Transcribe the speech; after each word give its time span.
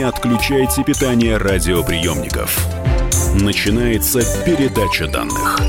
Не 0.00 0.06
отключайте 0.06 0.82
питание 0.82 1.36
радиоприемников. 1.36 2.58
Начинается 3.38 4.20
передача 4.46 5.06
данных. 5.06 5.60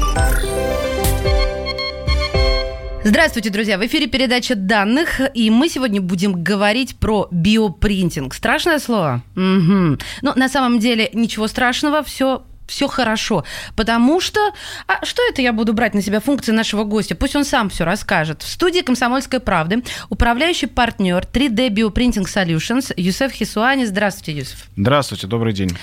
Здравствуйте, 3.03 3.49
друзья! 3.49 3.77
В 3.77 3.85
эфире 3.85 4.07
передача 4.07 4.55
данных, 4.55 5.19
и 5.33 5.49
мы 5.49 5.67
сегодня 5.67 5.99
будем 5.99 6.41
говорить 6.41 6.95
про 6.95 7.27
биопринтинг. 7.29 8.33
Страшное 8.33 8.79
слово? 8.79 9.21
Угу. 9.35 9.97
Но 10.21 10.33
на 10.37 10.47
самом 10.47 10.79
деле 10.79 11.09
ничего 11.11 11.47
страшного, 11.47 12.01
все 12.01 12.45
все 12.71 12.87
хорошо. 12.87 13.43
Потому 13.75 14.21
что... 14.21 14.39
А 14.87 15.05
что 15.05 15.21
это 15.29 15.41
я 15.41 15.51
буду 15.51 15.73
брать 15.73 15.93
на 15.93 16.01
себя 16.01 16.21
функции 16.21 16.53
нашего 16.53 16.85
гостя? 16.85 17.15
Пусть 17.15 17.35
он 17.35 17.43
сам 17.43 17.69
все 17.69 17.83
расскажет. 17.83 18.41
В 18.41 18.49
студии 18.49 18.79
«Комсомольской 18.79 19.41
правды» 19.41 19.83
управляющий 20.09 20.67
партнер 20.67 21.27
3D 21.31 21.69
Bioprinting 21.69 22.25
Solutions 22.25 22.93
Юсеф 22.95 23.33
Хисуани. 23.33 23.83
Здравствуйте, 23.83 24.39
Юсеф. 24.39 24.69
Здравствуйте, 24.77 25.27
добрый 25.27 25.51
день. 25.51 25.77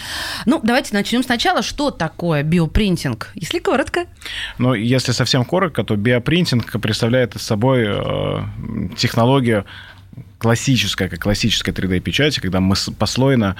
Ну, 0.46 0.60
давайте 0.62 0.94
начнем 0.94 1.22
сначала. 1.22 1.62
Что 1.62 1.90
такое 1.90 2.42
биопринтинг? 2.42 3.32
Если 3.34 3.58
коротко. 3.58 4.06
Ну, 4.56 4.72
если 4.72 5.12
совсем 5.12 5.44
коротко, 5.44 5.84
то 5.84 5.94
биопринтинг 5.94 6.80
представляет 6.80 7.38
собой 7.38 7.84
э, 7.86 8.40
технологию 8.96 9.66
классическая, 10.38 11.08
как 11.08 11.20
классическая 11.20 11.72
3D-печать, 11.72 12.38
когда 12.38 12.60
мы 12.60 12.76
послойно 12.98 13.56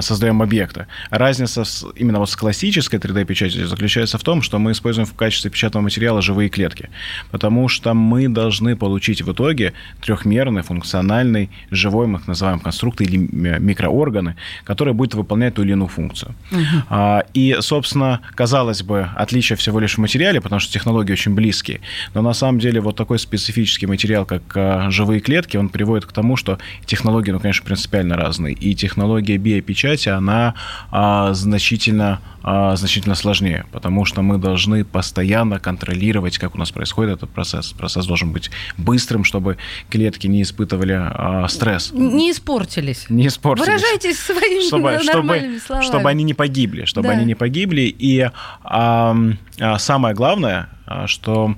создаем 0.00 0.42
объекты. 0.42 0.86
Разница 1.10 1.64
с, 1.64 1.86
именно 1.96 2.18
вот 2.18 2.30
с 2.30 2.36
классической 2.36 2.98
3D-печатью 2.98 3.66
заключается 3.66 4.18
в 4.18 4.22
том, 4.22 4.42
что 4.42 4.58
мы 4.58 4.72
используем 4.72 5.06
в 5.06 5.14
качестве 5.14 5.50
печатного 5.50 5.84
материала 5.84 6.20
живые 6.20 6.50
клетки, 6.50 6.90
потому 7.30 7.68
что 7.68 7.94
мы 7.94 8.28
должны 8.28 8.76
получить 8.76 9.22
в 9.22 9.32
итоге 9.32 9.72
трехмерный, 10.02 10.62
функциональный, 10.62 11.50
живой, 11.70 12.06
мы 12.06 12.18
их 12.18 12.26
называем 12.26 12.60
конструкт 12.60 13.00
или 13.00 13.16
микроорганы, 13.16 14.36
который 14.64 14.92
будет 14.92 15.14
выполнять 15.14 15.54
ту 15.54 15.62
или 15.62 15.72
иную 15.72 15.88
функцию. 15.88 16.34
Uh-huh. 16.50 17.24
И, 17.32 17.56
собственно, 17.60 18.20
казалось 18.34 18.82
бы, 18.82 19.08
отличие 19.16 19.56
всего 19.56 19.80
лишь 19.80 19.94
в 19.94 19.98
материале, 19.98 20.40
потому 20.40 20.60
что 20.60 20.72
технологии 20.72 21.12
очень 21.12 21.34
близкие, 21.34 21.80
но 22.14 22.20
на 22.20 22.34
самом 22.34 22.58
деле 22.58 22.80
вот 22.80 22.96
такой 22.96 23.18
специфический 23.18 23.86
материал, 23.86 24.26
как 24.26 24.42
а, 24.54 24.90
живые 24.90 25.20
клетки, 25.20 25.56
он 25.56 25.68
приводит 25.68 25.85
приводит 25.86 26.06
к 26.06 26.12
тому, 26.12 26.36
что 26.36 26.58
технологии, 26.84 27.30
ну, 27.30 27.38
конечно, 27.38 27.64
принципиально 27.64 28.16
разные. 28.16 28.54
И 28.54 28.74
технология 28.74 29.36
биопечати, 29.36 30.08
она 30.08 30.54
а, 30.90 31.32
значительно, 31.32 32.20
а, 32.42 32.74
значительно 32.74 33.14
сложнее, 33.14 33.66
потому 33.70 34.04
что 34.04 34.22
мы 34.22 34.38
должны 34.38 34.84
постоянно 34.84 35.60
контролировать, 35.60 36.38
как 36.38 36.56
у 36.56 36.58
нас 36.58 36.72
происходит 36.72 37.18
этот 37.18 37.30
процесс. 37.30 37.72
Процесс 37.72 38.04
должен 38.06 38.32
быть 38.32 38.50
быстрым, 38.76 39.22
чтобы 39.22 39.58
клетки 39.88 40.26
не 40.26 40.42
испытывали 40.42 40.94
а, 40.98 41.46
стресс. 41.46 41.92
Не 41.92 42.32
испортились. 42.32 43.06
Не 43.08 43.28
испортились. 43.28 43.68
Выражайтесь 43.68 44.18
своими 44.18 44.66
чтобы, 44.66 44.90
нормальными 45.04 45.58
чтобы, 45.58 45.60
словами. 45.60 45.86
Чтобы 45.86 46.10
они 46.10 46.24
не 46.24 46.34
погибли, 46.34 46.84
чтобы 46.84 47.08
да. 47.08 47.14
они 47.14 47.24
не 47.24 47.36
погибли. 47.36 47.82
И 47.82 48.28
а, 48.64 49.16
а, 49.60 49.78
самое 49.78 50.16
главное, 50.16 50.68
а, 50.84 51.06
что 51.06 51.54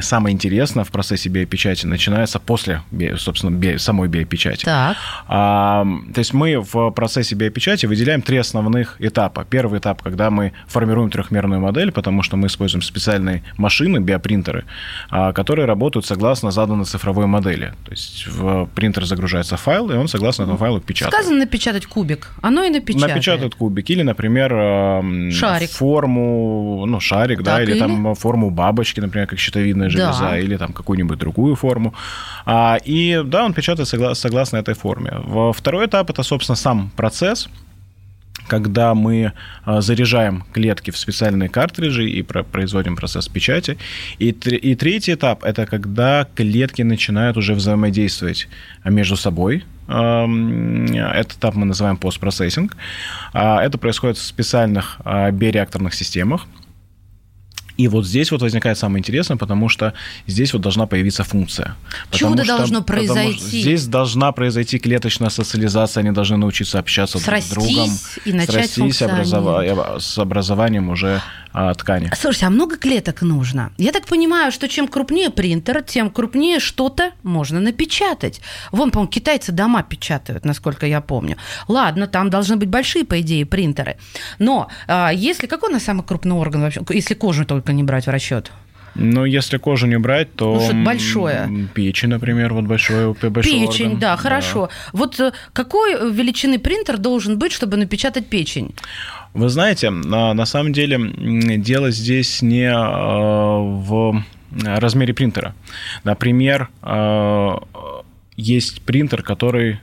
самое 0.00 0.32
интересное 0.32 0.84
в 0.84 0.90
процессе 0.90 1.28
биопечати 1.28 1.86
начинается 1.86 2.38
после, 2.38 2.82
собственно, 3.18 3.50
би, 3.50 3.76
самой 3.78 4.08
биопечати. 4.08 4.64
Так. 4.64 4.96
А, 5.28 5.84
то 6.14 6.18
есть 6.18 6.32
мы 6.32 6.58
в 6.60 6.90
процессе 6.90 7.34
биопечати 7.34 7.86
выделяем 7.86 8.22
три 8.22 8.38
основных 8.38 8.96
этапа. 9.00 9.44
Первый 9.44 9.80
этап, 9.80 10.02
когда 10.02 10.30
мы 10.30 10.52
формируем 10.66 11.10
трехмерную 11.10 11.60
модель, 11.60 11.92
потому 11.92 12.22
что 12.22 12.36
мы 12.36 12.46
используем 12.46 12.82
специальные 12.82 13.42
машины, 13.58 13.98
биопринтеры, 13.98 14.64
а, 15.10 15.32
которые 15.32 15.66
работают 15.66 16.06
согласно 16.06 16.50
заданной 16.50 16.86
цифровой 16.86 17.26
модели. 17.26 17.74
То 17.84 17.90
есть 17.90 18.26
в 18.26 18.66
принтер 18.74 19.04
загружается 19.04 19.56
файл, 19.56 19.90
и 19.90 19.94
он 19.94 20.08
согласно 20.08 20.44
этому 20.44 20.58
файлу 20.58 20.80
печатает. 20.80 21.14
Сказано 21.14 21.40
напечатать 21.40 21.86
кубик, 21.86 22.30
оно 22.40 22.64
и 22.64 22.70
напечатает. 22.70 23.14
Напечатает 23.14 23.54
кубик. 23.54 23.90
Или, 23.90 24.02
например, 24.02 24.50
шарик. 25.32 25.70
форму, 25.70 26.84
ну, 26.86 27.00
шарик, 27.00 27.38
так, 27.38 27.44
да, 27.44 27.62
или, 27.62 27.72
или 27.72 27.78
там 27.78 28.14
форму 28.14 28.50
бабочки, 28.50 29.00
например, 29.00 29.26
как 29.26 29.38
щитовидная 29.38 29.81
щитовидная 29.82 30.12
железа 30.12 30.30
да. 30.30 30.38
или 30.38 30.56
там 30.56 30.72
какую-нибудь 30.72 31.18
другую 31.18 31.54
форму. 31.56 31.94
А, 32.44 32.78
и 32.84 33.22
да, 33.24 33.44
он 33.44 33.52
печатает 33.52 33.88
согласно, 33.88 34.14
согласно 34.14 34.56
этой 34.58 34.74
форме. 34.74 35.12
Второй 35.54 35.86
этап 35.86 36.10
это, 36.10 36.22
собственно, 36.22 36.56
сам 36.56 36.90
процесс, 36.96 37.48
когда 38.48 38.94
мы 38.94 39.32
а, 39.64 39.80
заряжаем 39.80 40.44
клетки 40.52 40.90
в 40.90 40.98
специальные 40.98 41.48
картриджи 41.48 42.08
и 42.08 42.22
производим 42.22 42.96
процесс 42.96 43.28
печати. 43.28 43.78
И, 44.18 44.30
и 44.30 44.74
третий 44.74 45.14
этап– 45.14 45.44
это 45.44 45.66
когда 45.66 46.26
клетки 46.34 46.82
начинают 46.82 47.36
уже 47.36 47.54
взаимодействовать 47.54 48.48
между 48.84 49.16
собой. 49.16 49.64
Этот 49.88 51.32
этап 51.32 51.54
мы 51.54 51.66
называем 51.66 51.96
постпроцессинг. 51.96 52.76
А, 53.32 53.62
это 53.62 53.78
происходит 53.78 54.16
в 54.16 54.22
специальных 54.22 55.00
биореакторных 55.04 55.94
системах, 55.94 56.46
и 57.76 57.88
вот 57.88 58.06
здесь 58.06 58.30
вот 58.30 58.42
возникает 58.42 58.78
самое 58.78 59.00
интересное, 59.00 59.36
потому 59.36 59.68
что 59.68 59.94
здесь 60.26 60.52
вот 60.52 60.62
должна 60.62 60.86
появиться 60.86 61.24
функция. 61.24 61.76
Чудо 62.10 62.44
что, 62.44 62.58
должно 62.58 62.82
произойти. 62.82 63.62
Здесь 63.62 63.86
должна 63.86 64.32
произойти 64.32 64.78
клеточная 64.78 65.30
социализация, 65.30 66.02
они 66.02 66.10
должны 66.10 66.36
научиться 66.36 66.78
общаться 66.78 67.18
срастись 67.18 67.50
друг 67.50 67.64
с 67.64 67.68
другом, 67.68 67.90
и 68.24 68.32
начать 68.32 68.70
срастись 68.70 69.02
образова... 69.02 69.98
с 69.98 70.18
образованием 70.18 70.88
уже 70.90 71.22
а, 71.52 71.74
ткани. 71.74 72.10
Слушайте, 72.14 72.46
а 72.46 72.50
много 72.50 72.76
клеток 72.76 73.22
нужно? 73.22 73.72
Я 73.78 73.92
так 73.92 74.06
понимаю, 74.06 74.52
что 74.52 74.68
чем 74.68 74.88
крупнее 74.88 75.30
принтер, 75.30 75.82
тем 75.82 76.10
крупнее 76.10 76.60
что-то 76.60 77.12
можно 77.22 77.60
напечатать. 77.60 78.40
Вон, 78.70 78.90
по-моему, 78.90 79.10
китайцы 79.10 79.52
дома 79.52 79.82
печатают, 79.82 80.44
насколько 80.44 80.86
я 80.86 81.00
помню. 81.00 81.36
Ладно, 81.68 82.06
там 82.06 82.30
должны 82.30 82.56
быть 82.56 82.68
большие, 82.68 83.04
по 83.04 83.20
идее, 83.20 83.44
принтеры. 83.46 83.96
Но 84.38 84.68
а, 84.86 85.10
если 85.10 85.46
какой 85.46 85.70
у 85.70 85.72
нас 85.72 85.84
самый 85.84 86.04
крупный 86.04 86.34
орган 86.34 86.62
вообще, 86.62 86.80
если 86.90 87.14
кожу 87.14 87.44
только 87.44 87.72
не 87.72 87.82
брать 87.82 88.06
в 88.06 88.10
расчет? 88.10 88.50
Ну, 88.94 89.24
если 89.24 89.58
кожу 89.58 89.86
не 89.86 89.98
брать, 89.98 90.34
то... 90.34 90.68
Ну, 90.72 90.84
большое. 90.84 91.68
Печень, 91.74 92.10
например, 92.10 92.52
вот 92.52 92.64
большой, 92.64 93.12
большой 93.14 93.42
Печень, 93.52 93.86
орган. 93.86 93.98
да, 93.98 94.16
хорошо. 94.16 94.66
Да. 94.66 94.90
Вот 94.92 95.20
э, 95.20 95.32
какой 95.52 96.12
величины 96.12 96.58
принтер 96.58 96.98
должен 96.98 97.38
быть, 97.38 97.52
чтобы 97.52 97.76
напечатать 97.76 98.26
печень? 98.26 98.74
Вы 99.34 99.48
знаете, 99.48 99.90
на 99.90 100.44
самом 100.44 100.72
деле 100.72 100.98
дело 101.58 101.90
здесь 101.90 102.42
не 102.42 102.70
э, 102.70 102.74
в 102.74 104.22
размере 104.62 105.14
принтера. 105.14 105.54
Например, 106.04 106.68
э, 106.82 107.54
есть 108.36 108.82
принтер, 108.82 109.22
который 109.22 109.80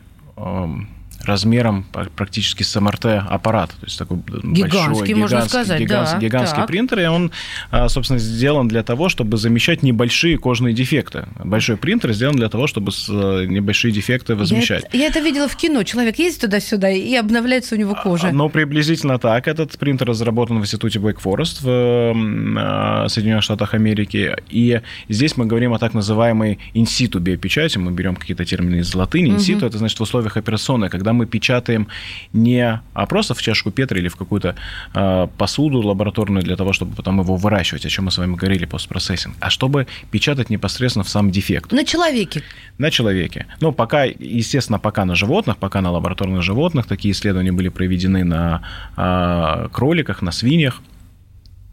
размером 1.30 1.86
практически 2.16 2.64
с 2.64 2.80
МРТ-аппарат. 2.80 3.70
То 3.70 3.86
есть 3.86 3.98
такой 3.98 4.18
гигантский, 4.18 5.14
большой, 5.14 5.14
можно 5.14 5.46
сказать, 5.48 5.80
гигантский, 5.80 6.20
да, 6.20 6.26
гигантский 6.26 6.58
так. 6.58 6.68
принтер, 6.68 7.00
и 7.00 7.06
он, 7.06 7.32
а, 7.72 7.88
собственно, 7.90 8.20
сделан 8.20 8.68
для 8.68 8.84
того, 8.84 9.10
чтобы 9.10 9.38
замещать 9.38 9.84
небольшие 9.84 10.38
кожные 10.38 10.74
дефекты. 10.74 11.26
Большой 11.44 11.78
принтер 11.78 12.12
сделан 12.14 12.36
для 12.36 12.50
того, 12.50 12.68
чтобы 12.68 12.92
э, 12.92 13.46
небольшие 13.46 13.92
дефекты 13.92 14.36
возмещать. 14.36 14.84
Я 14.84 14.88
это, 14.88 14.98
я 14.98 15.08
это 15.08 15.20
видела 15.20 15.48
в 15.48 15.56
кино. 15.56 15.84
Человек 15.84 16.20
ездит 16.20 16.42
туда-сюда, 16.42 16.90
и 16.90 17.16
обновляется 17.16 17.76
у 17.76 17.78
него 17.78 17.96
кожа. 17.96 18.32
Ну, 18.32 18.50
приблизительно 18.50 19.20
так. 19.20 19.48
Этот 19.48 19.78
принтер 19.78 20.08
разработан 20.08 20.60
в 20.60 20.62
институте 20.62 21.00
Black 21.00 21.22
Forest 21.24 21.62
в 21.62 23.06
э, 23.06 23.10
Соединенных 23.10 23.44
Штатах 23.44 23.74
Америки. 23.74 24.36
И 24.50 24.82
здесь 25.08 25.38
мы 25.38 25.46
говорим 25.46 25.74
о 25.74 25.80
так 25.80 25.94
называемой 25.94 26.60
инситу 26.74 27.20
биопечати. 27.20 27.78
Мы 27.78 27.92
берем 27.92 28.16
какие-то 28.16 28.46
термины 28.46 28.78
из 28.78 28.94
латыни. 28.96 29.30
Инситу 29.30 29.60
угу. 29.60 29.68
это 29.68 29.78
значит 29.78 30.00
в 30.00 30.04
условиях 30.04 30.38
операционной, 30.38 30.90
когда 30.90 31.14
мы 31.14 31.19
печатаем 31.26 31.88
не 32.34 32.82
а 32.94 33.06
просто 33.06 33.34
в 33.34 33.42
чашку 33.42 33.72
Петра 33.72 34.00
или 34.00 34.08
в 34.08 34.16
какую-то 34.16 34.56
э, 34.94 35.28
посуду 35.38 35.80
лабораторную 35.82 36.44
для 36.44 36.56
того, 36.56 36.74
чтобы 36.74 36.96
потом 36.96 37.20
его 37.22 37.36
выращивать, 37.36 37.86
о 37.86 37.90
чем 37.90 38.06
мы 38.06 38.12
с 38.12 38.18
вами 38.18 38.36
говорили, 38.36 38.66
постпроцессинг, 38.66 39.36
а 39.40 39.50
чтобы 39.50 39.88
печатать 40.12 40.50
непосредственно 40.50 41.04
в 41.04 41.10
сам 41.10 41.32
дефект. 41.32 41.72
На 41.72 41.84
человеке? 41.84 42.44
На 42.78 42.92
человеке. 42.92 43.46
Ну, 43.62 43.72
пока, 43.72 44.04
естественно, 44.04 44.80
пока 44.80 45.06
на 45.06 45.16
животных, 45.16 45.58
пока 45.58 45.82
на 45.82 45.92
лабораторных 45.92 46.44
животных, 46.44 46.86
такие 46.86 47.12
исследования 47.12 47.52
были 47.52 47.70
проведены 47.70 48.24
на 48.24 48.62
э, 48.98 49.70
кроликах, 49.72 50.22
на 50.22 50.32
свиньях, 50.32 50.82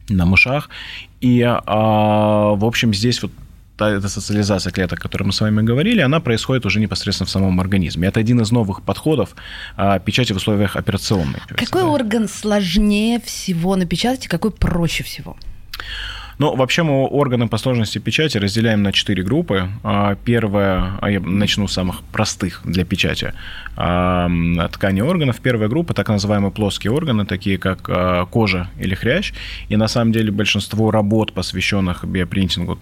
на 0.09 0.27
мышах. 0.27 0.69
И, 1.21 1.41
э, 1.41 1.57
в 1.57 2.65
общем, 2.65 2.95
здесь 2.95 3.23
вот 3.23 3.33
эта 3.79 4.09
социализация 4.09 4.73
клеток, 4.73 4.99
о 4.99 5.03
которой 5.03 5.25
мы 5.25 5.33
с 5.33 5.41
вами 5.41 5.63
говорили, 5.63 6.01
она 6.01 6.21
происходит 6.21 6.67
уже 6.67 6.81
непосредственно 6.81 7.27
в 7.27 7.31
самом 7.31 7.61
организме. 7.61 8.09
Это 8.09 8.21
один 8.21 8.41
из 8.41 8.51
новых 8.51 8.83
подходов 8.83 9.37
а, 9.77 9.99
печати 9.99 10.33
в 10.33 10.37
условиях 10.37 10.77
операционной. 10.77 11.41
Какой 11.49 11.83
орган 11.83 12.29
сложнее 12.29 13.21
всего 13.21 13.77
напечатать, 13.77 14.27
и 14.27 14.29
какой 14.29 14.51
проще 14.51 15.05
всего? 15.05 15.37
Ну, 16.39 16.55
вообще 16.55 16.83
мы 16.83 17.07
органы 17.07 17.49
по 17.49 17.57
сложности 17.57 17.99
печати 17.99 18.37
разделяем 18.37 18.83
на 18.83 18.93
четыре 18.93 19.23
группы. 19.23 19.71
А, 19.83 20.17
первая, 20.17 20.99
а 21.01 21.11
я 21.11 21.21
начну 21.21 21.67
с 21.67 21.73
самых 21.73 22.03
простых 22.13 22.61
для 22.65 22.85
печати, 22.85 23.33
а, 23.77 24.29
ткани 24.73 25.01
органов. 25.01 25.41
Первая 25.41 25.69
группа, 25.69 25.95
так 25.95 26.09
называемые 26.09 26.51
плоские 26.51 26.93
органы, 26.93 27.25
такие 27.25 27.57
как 27.59 28.31
кожа 28.31 28.69
или 28.79 28.95
хрящ. 28.95 29.33
И 29.71 29.77
на 29.77 29.89
самом 29.89 30.13
деле 30.13 30.31
большинство 30.31 30.91
работ, 30.91 31.33
посвященных 31.33 32.05
биопринтингу 32.05 32.79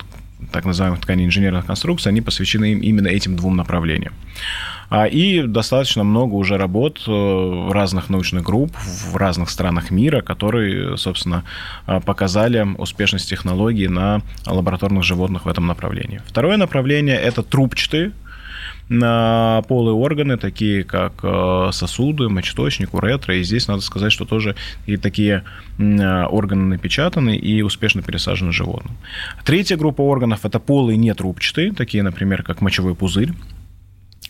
так 0.52 0.64
называемых 0.64 1.00
тканей 1.00 1.26
инженерных 1.26 1.66
конструкций, 1.66 2.10
они 2.10 2.20
посвящены 2.20 2.72
именно 2.72 3.08
этим 3.08 3.36
двум 3.36 3.56
направлениям. 3.56 4.12
А, 4.90 5.06
и 5.06 5.42
достаточно 5.42 6.04
много 6.04 6.34
уже 6.34 6.56
работ 6.56 7.02
э, 7.06 7.69
разных 7.72 8.10
научных 8.10 8.44
групп 8.44 8.76
в 8.76 9.16
разных 9.16 9.50
странах 9.50 9.90
мира, 9.90 10.20
которые, 10.20 10.96
собственно, 10.96 11.44
а, 11.86 12.00
показали 12.00 12.66
успешность 12.78 13.28
технологий 13.28 13.88
на 13.88 14.22
лабораторных 14.46 15.02
животных 15.02 15.46
в 15.46 15.48
этом 15.48 15.66
направлении. 15.66 16.20
Второе 16.26 16.56
направление– 16.56 17.16
это 17.20 17.42
трубчатые 17.42 18.12
на 18.88 19.62
полые 19.69 19.94
органы, 19.94 20.36
такие 20.36 20.84
как 20.84 21.12
э, 21.22 21.70
сосуды, 21.72 22.28
мочеточник, 22.28 22.94
уретра. 22.94 23.36
И 23.36 23.42
здесь 23.42 23.69
надо 23.69 23.81
сказать, 23.82 24.12
что 24.12 24.25
тоже 24.25 24.56
и 24.86 24.96
такие 24.96 25.44
органы 25.78 26.64
напечатаны 26.66 27.36
и 27.36 27.62
успешно 27.62 28.02
пересажены 28.02 28.52
животным. 28.52 28.96
Третья 29.44 29.76
группа 29.76 30.02
органов– 30.02 30.40
это 30.44 30.60
полые 30.60 30.96
нетрубчатые, 30.96 31.72
такие, 31.72 32.02
например, 32.02 32.42
как 32.42 32.60
мочевой 32.60 32.94
пузырь. 32.94 33.32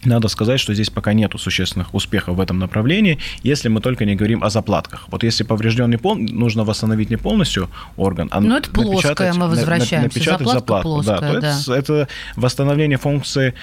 Надо 0.05 0.29
сказать, 0.29 0.61
что 0.61 0.75
здесь 0.75 0.91
пока 0.91 1.13
нету 1.13 1.39
существенных 1.39 1.95
успехов 1.95 2.37
в 2.37 2.41
этом 2.41 2.59
направлении, 2.59 3.19
если 3.43 3.69
мы 3.69 3.81
только 3.81 4.05
не 4.05 4.15
говорим 4.17 4.45
о 4.45 4.51
заплатках. 4.51 5.07
Вот 5.09 5.23
если 5.23 5.45
поврежденный 5.45 5.99
пол, 5.99 6.17
нужно 6.17 6.65
восстановить 6.65 7.11
не 7.11 7.17
полностью 7.17 7.71
орган, 7.97 8.29
а 8.31 8.41
ну, 8.41 8.57
это 8.57 8.71
плоское, 8.71 9.33
мы 9.33 9.49
возвращаемся. 9.49 10.03
напечатать 10.03 10.49
заплатку. 10.49 10.89
Плоская, 10.89 11.21
да, 11.21 11.41
да. 11.41 11.59
Это, 11.61 11.73
это 11.75 12.09
восстановление 12.37 12.99
функции 12.99 13.55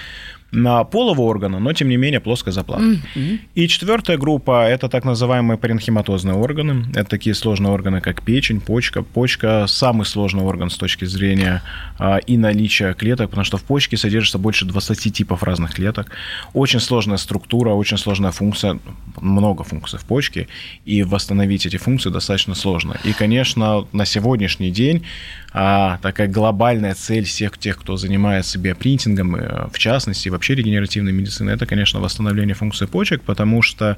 полого 0.51 1.21
органа, 1.21 1.59
но 1.59 1.73
тем 1.73 1.89
не 1.89 1.97
менее 1.97 2.19
плоская 2.19 2.51
заплатка. 2.53 2.85
Mm-hmm. 2.85 3.39
И 3.55 3.67
четвертая 3.67 4.17
группа– 4.17 4.67
это 4.69 4.89
так 4.89 5.05
называемые 5.05 5.57
паренхематозные 5.57 6.35
органы. 6.35 6.85
Это 6.93 7.05
такие 7.05 7.33
сложные 7.33 7.71
органы, 7.71 8.01
как 8.01 8.21
печень, 8.21 8.59
почка. 8.59 9.01
Почка– 9.01 9.65
самый 9.67 10.05
сложный 10.05 10.43
орган 10.43 10.69
с 10.69 10.75
точки 10.75 11.05
зрения 11.05 11.61
а, 11.97 12.17
и 12.17 12.37
наличия 12.37 12.93
клеток, 12.93 13.29
потому 13.29 13.45
что 13.45 13.57
в 13.57 13.63
почке 13.63 13.95
содержится 13.95 14.37
больше 14.37 14.65
20 14.65 15.13
типов 15.13 15.43
разных 15.43 15.73
клеток. 15.73 16.11
Очень 16.53 16.79
сложная 16.79 17.17
структура, 17.17 17.69
очень 17.69 17.97
сложная 17.97 18.31
функция, 18.31 18.79
много 19.21 19.63
функций 19.63 19.99
в 19.99 20.05
почке, 20.05 20.47
и 20.85 21.03
восстановить 21.03 21.65
эти 21.65 21.77
функции 21.77 22.09
достаточно 22.09 22.55
сложно. 22.55 22.97
И, 23.05 23.13
конечно, 23.13 23.87
на 23.93 24.05
сегодняшний 24.05 24.71
день 24.71 25.05
а, 25.53 25.97
такая 26.01 26.27
глобальная 26.27 26.93
цель 26.93 27.25
всех 27.25 27.57
тех, 27.57 27.77
кто 27.77 27.97
занимается 27.97 28.57
биопринтингом, 28.57 29.35
э, 29.35 29.67
в 29.71 29.77
частности, 29.77 30.29
вообще 30.41 30.55
регенеративной 30.55 31.11
медициной, 31.11 31.53
это, 31.53 31.67
конечно, 31.67 31.99
восстановление 31.99 32.55
функции 32.55 32.87
почек, 32.87 33.21
потому 33.21 33.61
что 33.61 33.97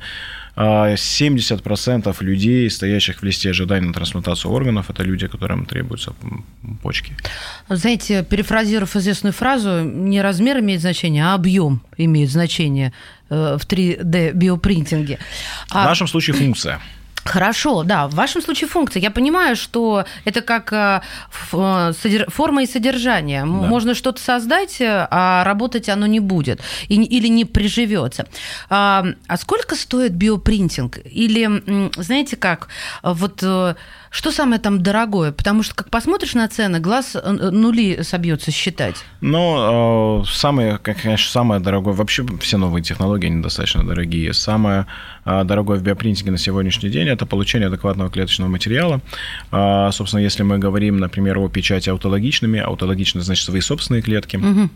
70% 0.58 2.16
а, 2.20 2.24
людей, 2.24 2.70
стоящих 2.70 3.22
в 3.22 3.24
листе 3.24 3.50
ожидания 3.50 3.88
на 3.88 3.94
трансплантацию 3.94 4.52
органов, 4.52 4.90
это 4.90 5.04
люди, 5.04 5.28
которым 5.28 5.66
требуются 5.66 6.14
почки. 6.82 7.16
Знаете, 7.70 8.24
перефразировав 8.24 8.96
известную 8.96 9.34
фразу, 9.34 9.84
не 9.84 10.22
размер 10.22 10.60
имеет 10.60 10.82
значение, 10.82 11.24
а 11.24 11.34
объем 11.34 11.82
имеет 11.98 12.30
значение 12.30 12.92
э, 13.30 13.58
в 13.58 13.66
3D 13.66 14.34
биопринтинге. 14.34 15.20
А... 15.70 15.84
В 15.84 15.86
нашем 15.86 16.08
случае 16.08 16.36
функция. 16.36 16.82
Хорошо, 17.26 17.84
да. 17.84 18.08
В 18.08 18.16
вашем 18.16 18.42
случае 18.42 18.68
функция. 18.68 19.02
Я 19.02 19.12
понимаю, 19.12 19.56
что 19.56 20.06
это 20.26 20.42
как 20.42 20.74
э, 20.74 21.02
э, 21.54 21.94
форма 22.28 22.64
и 22.64 22.68
содержание. 22.68 23.42
Да. 23.42 23.48
Можно 23.48 23.96
что-то 23.96 24.22
создать, 24.22 24.82
э, 24.82 25.08
а 25.10 25.44
работать 25.44 25.90
оно 25.90 26.06
не 26.06 26.20
будет 26.20 26.60
или 26.90 27.28
не 27.28 27.46
приживется. 27.46 28.28
А, 28.70 29.06
а 29.28 29.38
сколько 29.38 29.76
стоит 29.76 30.14
биопринтинг? 30.14 31.00
Или, 31.06 31.92
знаете 32.02 32.36
как, 32.36 32.68
вот 33.04 33.44
что 34.16 34.32
самое 34.32 34.62
там 34.62 34.84
дорогое? 34.84 35.32
Потому 35.32 35.64
что, 35.64 35.74
как 35.74 35.90
посмотришь 35.90 36.36
на 36.36 36.48
цены, 36.48 36.80
глаз 36.80 37.18
нули 37.26 38.04
собьется 38.04 38.52
считать. 38.52 39.04
Ну, 39.22 40.24
самое, 40.28 40.78
конечно, 40.78 41.32
самое 41.32 41.60
дорогое, 41.60 41.96
вообще 41.96 42.24
все 42.40 42.58
новые 42.58 42.84
технологии, 42.84 43.26
они 43.26 43.42
достаточно 43.42 43.84
дорогие. 43.84 44.32
Самое 44.34 44.86
дорогое 45.26 45.80
в 45.80 45.82
биопринтинге 45.82 46.32
на 46.32 46.38
сегодняшний 46.38 46.90
день 46.90 47.08
это 47.08 47.26
получение 47.26 47.70
адекватного 47.70 48.12
клеточного 48.12 48.50
материала. 48.50 49.02
Собственно, 49.92 50.22
если 50.22 50.44
мы 50.44 50.60
говорим, 50.60 51.00
например, 51.00 51.40
о 51.40 51.50
печати 51.50 51.90
аутологичными, 51.90 52.60
аутологичны 52.60 53.22
значит 53.22 53.46
свои 53.46 53.62
собственные 53.62 54.04
клетки. 54.04 54.38
Угу 54.38 54.70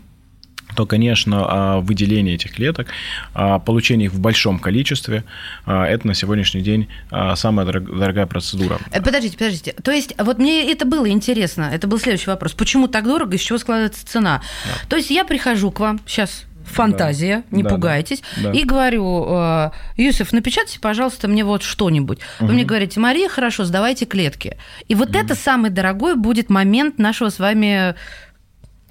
то, 0.76 0.86
конечно, 0.86 1.80
выделение 1.80 2.34
этих 2.34 2.52
клеток, 2.52 2.88
получение 3.32 4.06
их 4.06 4.12
в 4.12 4.20
большом 4.20 4.58
количестве, 4.58 5.24
это 5.66 6.06
на 6.06 6.14
сегодняшний 6.14 6.60
день 6.60 6.88
самая 7.34 7.66
дорогая 7.66 8.26
процедура. 8.26 8.78
Э, 8.90 9.02
подождите, 9.02 9.36
подождите. 9.36 9.72
То 9.82 9.90
есть, 9.90 10.14
вот 10.18 10.38
мне 10.38 10.70
это 10.70 10.84
было 10.84 11.08
интересно, 11.08 11.70
это 11.72 11.86
был 11.86 11.98
следующий 11.98 12.30
вопрос. 12.30 12.52
Почему 12.52 12.88
так 12.88 13.04
дорого, 13.04 13.36
из 13.36 13.40
чего 13.40 13.58
складывается 13.58 14.06
цена? 14.06 14.42
Да. 14.64 14.88
То 14.88 14.96
есть, 14.96 15.10
я 15.10 15.24
прихожу 15.24 15.70
к 15.70 15.80
вам 15.80 16.00
сейчас 16.06 16.44
фантазия, 16.64 17.44
да. 17.50 17.56
не 17.56 17.62
да, 17.62 17.70
пугайтесь. 17.70 18.22
Да. 18.36 18.52
И 18.52 18.62
говорю, 18.64 19.24
э, 19.26 19.70
Юсиф, 19.96 20.32
напечатайте, 20.32 20.80
пожалуйста, 20.80 21.26
мне 21.26 21.44
вот 21.44 21.62
что-нибудь. 21.62 22.18
Угу. 22.38 22.46
Вы 22.46 22.52
мне 22.52 22.64
говорите, 22.64 23.00
Мария, 23.00 23.28
хорошо, 23.28 23.64
сдавайте 23.64 24.04
клетки. 24.04 24.58
И 24.86 24.94
вот 24.94 25.10
угу. 25.10 25.18
это 25.18 25.34
самый 25.34 25.70
дорогой 25.70 26.14
будет 26.14 26.50
момент 26.50 26.98
нашего 26.98 27.30
с 27.30 27.38
вами 27.38 27.94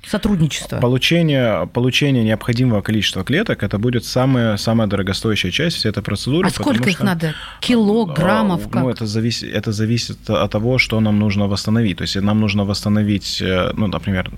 сотрудничества? 0.10 0.78
Получение, 0.78 1.68
получение 1.68 2.24
необходимого 2.24 2.82
количества 2.82 3.24
клеток 3.24 3.64
это 3.64 3.78
будет 3.78 4.06
самая, 4.06 4.58
самая 4.58 4.88
дорогостоящая 4.88 5.52
часть 5.52 5.78
всей 5.78 5.90
этой 5.90 6.04
процедуры. 6.04 6.48
А 6.48 6.52
сколько 6.52 6.90
их 6.90 6.98
что, 6.98 7.06
надо? 7.06 7.34
Килограммов? 7.60 8.70
Как? 8.70 8.82
Ну, 8.82 8.90
это 8.90 9.06
зависит, 9.06 9.54
это 9.54 9.72
зависит 9.72 10.30
от 10.30 10.52
того, 10.52 10.78
что 10.78 11.00
нам 11.00 11.20
нужно 11.20 11.48
восстановить. 11.48 11.98
То 11.98 12.04
есть 12.04 12.16
нам 12.16 12.40
нужно 12.40 12.66
восстановить, 12.66 13.42
э, 13.42 13.72
ну, 13.76 13.88
например, 13.88 14.32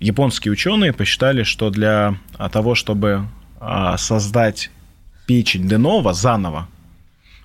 японские 0.00 0.52
ученые 0.52 0.92
посчитали, 0.92 1.42
что 1.42 1.70
для 1.70 2.16
того, 2.52 2.74
чтобы 2.74 3.26
а, 3.60 3.96
создать 3.96 4.70
печень 5.26 5.68
Денова 5.68 6.12
заново, 6.12 6.68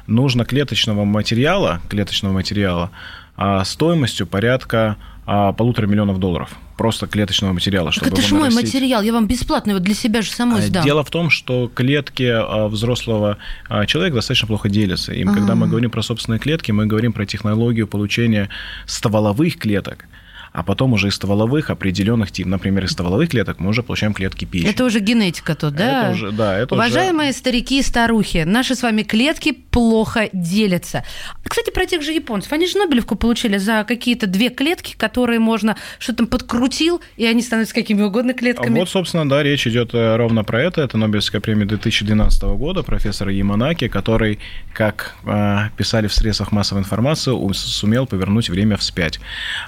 нужно 0.07 0.45
клеточного 0.45 1.05
материала, 1.05 1.81
клеточного 1.89 2.33
материала 2.33 2.91
а, 3.35 3.63
стоимостью 3.65 4.27
порядка 4.27 4.97
полутора 5.25 5.87
миллионов 5.87 6.19
долларов 6.19 6.57
просто 6.77 7.07
клеточного 7.07 7.53
материала. 7.53 7.91
Чтобы 7.91 8.09
так 8.09 8.19
это 8.19 8.27
же 8.27 8.35
мой 8.35 8.49
материал, 8.49 9.01
я 9.01 9.13
вам 9.13 9.27
бесплатно 9.27 9.71
его 9.71 9.79
для 9.79 9.93
себя 9.93 10.21
же 10.21 10.31
самой 10.31 10.59
а, 10.59 10.63
сдам. 10.63 10.83
Дело 10.83 11.03
в 11.03 11.09
том, 11.09 11.29
что 11.29 11.71
клетки 11.73 12.29
а, 12.29 12.67
взрослого 12.67 13.37
а, 13.69 13.85
человека 13.85 14.17
достаточно 14.17 14.47
плохо 14.47 14.69
делятся. 14.69 15.13
И 15.13 15.23
А-а-а. 15.23 15.33
когда 15.33 15.55
мы 15.55 15.67
говорим 15.67 15.91
про 15.91 16.01
собственные 16.01 16.39
клетки, 16.39 16.71
мы 16.71 16.85
говорим 16.85 17.13
про 17.13 17.25
технологию 17.25 17.87
получения 17.87 18.49
стволовых 18.85 19.57
клеток 19.57 20.05
а 20.53 20.63
потом 20.63 20.93
уже 20.93 21.09
из 21.09 21.15
стволовых 21.15 21.69
определенных 21.69 22.31
типов, 22.31 22.51
например, 22.51 22.85
из 22.85 22.91
стволовых 22.91 23.29
клеток 23.29 23.59
мы 23.59 23.69
уже 23.69 23.83
получаем 23.83 24.13
клетки 24.13 24.45
печени. 24.45 24.71
Это 24.71 24.85
уже 24.85 24.99
генетика 24.99 25.55
тут, 25.55 25.75
да? 25.75 26.03
Это 26.03 26.11
уже, 26.11 26.31
да, 26.31 26.57
это 26.57 26.75
Уважаемые 26.75 27.29
уже... 27.29 27.37
старики 27.37 27.79
и 27.79 27.83
старухи, 27.83 28.43
наши 28.45 28.75
с 28.75 28.81
вами 28.81 29.03
клетки 29.03 29.51
плохо 29.51 30.29
делятся. 30.33 31.03
Кстати, 31.43 31.71
про 31.71 31.85
тех 31.85 32.01
же 32.01 32.11
японцев. 32.11 32.51
Они 32.51 32.67
же 32.67 32.77
Нобелевку 32.77 33.15
получили 33.15 33.57
за 33.57 33.83
какие-то 33.87 34.27
две 34.27 34.49
клетки, 34.49 34.95
которые 34.97 35.39
можно 35.39 35.75
что-то 35.99 36.23
там 36.23 36.27
подкрутил, 36.27 37.01
и 37.17 37.25
они 37.25 37.41
становятся 37.41 37.75
какими 37.75 38.01
угодно 38.01 38.33
клетками. 38.33 38.79
Вот, 38.79 38.89
собственно, 38.89 39.27
да, 39.27 39.43
речь 39.43 39.67
идет 39.67 39.93
э, 39.93 40.15
ровно 40.15 40.43
про 40.43 40.61
это. 40.61 40.81
Это 40.81 40.97
Нобелевская 40.97 41.41
премия 41.41 41.65
2012 41.65 42.43
года 42.43 42.83
профессора 42.83 43.31
Яманаки, 43.31 43.87
который, 43.87 44.39
как 44.73 45.15
э, 45.25 45.69
писали 45.77 46.07
в 46.07 46.13
средствах 46.13 46.51
массовой 46.51 46.81
информации, 46.81 47.31
сумел 47.53 48.05
повернуть 48.05 48.49
время 48.49 48.77
вспять. 48.77 49.19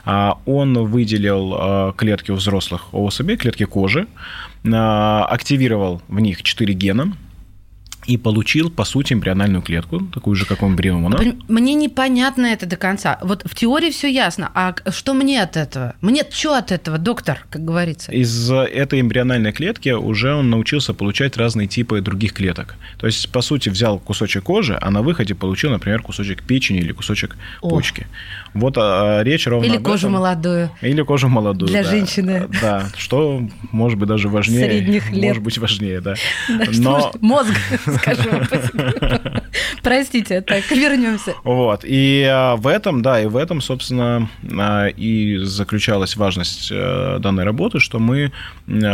А 0.05 0.37
он 0.45 0.74
выделил 0.83 1.55
а, 1.57 1.93
клетки 1.93 2.31
у 2.31 2.35
взрослых 2.35 2.93
особей, 2.93 3.37
клетки 3.37 3.65
кожи, 3.65 4.07
а, 4.65 5.25
активировал 5.25 6.01
в 6.07 6.19
них 6.19 6.43
4 6.43 6.73
гена, 6.73 7.13
и 8.07 8.17
получил, 8.17 8.69
по 8.69 8.85
сути, 8.85 9.13
эмбриональную 9.13 9.61
клетку, 9.61 10.01
такую 10.13 10.35
же, 10.35 10.45
как 10.45 10.63
у 10.63 10.67
эмбриона. 10.67 11.19
Мне 11.47 11.73
непонятно 11.73 12.45
это 12.45 12.65
до 12.65 12.77
конца. 12.77 13.19
Вот 13.21 13.43
в 13.45 13.55
теории 13.55 13.91
все 13.91 14.11
ясно. 14.11 14.51
А 14.53 14.75
что 14.91 15.13
мне 15.13 15.41
от 15.41 15.57
этого? 15.57 15.95
Мне 16.01 16.23
что 16.29 16.55
от 16.55 16.71
этого, 16.71 16.97
доктор, 16.97 17.45
как 17.49 17.63
говорится? 17.63 18.11
Из 18.11 18.51
этой 18.51 19.01
эмбриональной 19.01 19.51
клетки 19.51 19.89
уже 19.89 20.33
он 20.33 20.49
научился 20.49 20.93
получать 20.93 21.37
разные 21.37 21.67
типы 21.67 22.01
других 22.01 22.33
клеток. 22.33 22.75
То 22.97 23.07
есть, 23.07 23.31
по 23.31 23.41
сути, 23.41 23.69
взял 23.69 23.99
кусочек 23.99 24.43
кожи, 24.43 24.77
а 24.79 24.91
на 24.91 25.01
выходе 25.01 25.33
получил, 25.33 25.71
например, 25.71 26.01
кусочек 26.01 26.43
печени 26.43 26.79
или 26.79 26.91
кусочек 26.91 27.35
О. 27.61 27.69
почки. 27.69 28.07
Вот 28.53 28.75
а, 28.77 29.21
речь 29.23 29.47
ровно 29.47 29.65
Или 29.65 29.77
кожу 29.77 30.07
этом. 30.07 30.13
молодую. 30.13 30.69
Или 30.81 31.01
кожу 31.01 31.27
молодую, 31.27 31.67
Для 31.67 31.83
да. 31.83 31.89
женщины. 31.89 32.47
Да, 32.61 32.85
что 32.97 33.41
может 33.71 33.99
быть 33.99 34.07
даже 34.07 34.29
важнее. 34.29 34.69
Средних 34.69 35.11
лет. 35.11 35.23
Может 35.23 35.43
быть 35.43 35.57
важнее, 35.57 36.01
да. 36.01 36.15
да 36.47 36.65
Но... 36.73 37.11
Мозг 37.19 37.51
скажу. 37.95 38.29
Простите, 39.83 40.41
так, 40.41 40.69
вернемся. 40.71 41.33
Вот, 41.43 41.81
и 41.83 42.23
а, 42.23 42.55
в 42.55 42.67
этом, 42.67 43.01
да, 43.01 43.21
и 43.21 43.25
в 43.25 43.37
этом, 43.37 43.61
собственно, 43.61 44.29
а, 44.57 44.87
и 44.87 45.37
заключалась 45.37 46.15
важность 46.15 46.69
э, 46.71 47.17
данной 47.19 47.43
работы, 47.43 47.79
что 47.79 47.99
мы, 47.99 48.31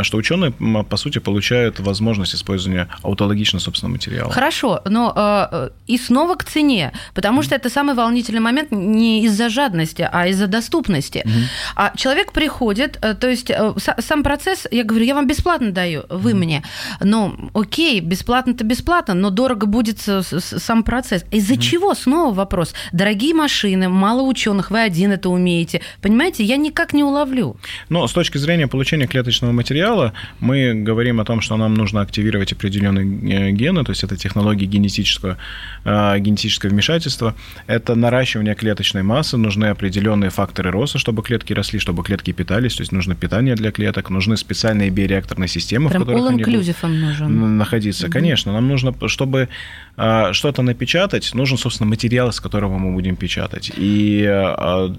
что 0.04 0.18
ученые, 0.18 0.52
по 0.52 0.98
сути, 0.98 1.20
получают 1.20 1.80
возможность 1.80 2.36
использования 2.36 2.88
аутологично 3.02 3.60
собственного 3.60 3.94
материала. 3.94 4.32
Хорошо, 4.32 4.82
но 4.86 5.14
э, 5.16 5.70
и 5.88 5.98
снова 5.98 6.36
к 6.36 6.44
цене, 6.44 6.92
потому 7.14 7.42
что 7.42 7.56
это 7.56 7.70
самый 7.70 7.96
волнительный 7.96 8.42
момент 8.42 8.72
не 8.72 9.24
из-за 9.26 9.50
жадности, 9.50 10.08
а 10.12 10.28
из-за 10.28 10.48
доступности. 10.48 11.24
Mm-hmm. 11.26 11.44
А 11.76 11.98
человек 11.98 12.32
приходит, 12.32 13.00
э, 13.02 13.14
то 13.14 13.30
есть 13.30 13.52
сам 14.00 14.24
процесс, 14.24 14.68
я 14.72 14.84
говорю, 14.84 15.06
я 15.06 15.16
вам 15.16 15.28
бесплатно 15.28 15.72
даю, 15.72 16.04
вы 16.10 16.32
mm-hmm. 16.32 16.36
мне, 16.36 16.64
но 17.00 17.36
окей, 17.54 18.00
бесплатно-то 18.00 18.64
бесплатно, 18.64 18.91
но 19.14 19.30
дорого 19.30 19.66
будет 19.68 20.00
сам 20.00 20.84
процесс. 20.84 21.26
Из-за 21.32 21.54
mm-hmm. 21.54 21.62
чего? 21.62 21.94
Снова 21.94 22.34
вопрос. 22.34 22.74
Дорогие 22.92 23.34
машины, 23.34 23.90
мало 23.90 24.22
ученых, 24.22 24.72
вы 24.72 24.82
один 24.82 25.12
это 25.12 25.30
умеете. 25.30 25.82
Понимаете, 26.02 26.44
я 26.44 26.58
никак 26.58 26.94
не 26.94 27.04
уловлю. 27.04 27.58
Но 27.90 28.08
с 28.08 28.14
точки 28.14 28.38
зрения 28.38 28.68
получения 28.68 29.08
клеточного 29.08 29.52
материала, 29.52 30.14
мы 30.40 30.74
говорим 30.74 31.20
о 31.20 31.26
том, 31.26 31.42
что 31.42 31.58
нам 31.58 31.74
нужно 31.74 32.02
активировать 32.02 32.52
определенные 32.52 33.50
э, 33.50 33.52
гены, 33.52 33.84
то 33.84 33.92
есть 33.92 34.04
это 34.04 34.18
технологии 34.18 34.66
генетического, 34.66 35.38
э, 35.86 36.20
генетического 36.20 36.70
вмешательства, 36.70 37.36
это 37.68 37.96
наращивание 37.96 38.56
клеточной 38.56 39.04
массы, 39.04 39.38
нужны 39.38 39.66
определенные 39.66 40.30
факторы 40.30 40.72
роста, 40.72 40.98
чтобы 40.98 41.24
клетки 41.24 41.54
росли, 41.54 41.80
чтобы 41.80 42.04
клетки 42.04 42.32
питались, 42.32 42.76
то 42.76 42.82
есть 42.82 42.92
нужно 42.92 43.16
питание 43.16 43.56
для 43.56 43.72
клеток, 43.72 44.10
нужны 44.10 44.36
специальные 44.36 44.90
биореакторные 44.90 45.48
системы, 45.48 45.90
Прям 45.90 46.04
в 46.04 46.06
которых 46.06 46.30
они 46.30 46.44
будут 46.44 46.84
нужен. 46.84 47.58
находиться. 47.58 48.06
Угу. 48.08 48.12
Конечно, 48.12 48.52
нам 48.52 48.68
нужно, 48.68 48.81
чтобы 49.08 49.50
э, 49.98 50.34
что-то 50.34 50.62
напечатать, 50.62 51.34
нужен, 51.34 51.58
собственно, 51.58 51.90
материал, 51.90 52.30
из 52.30 52.40
которого 52.40 52.78
мы 52.78 52.94
будем 52.94 53.16
печатать. 53.16 53.72
И 53.76 54.22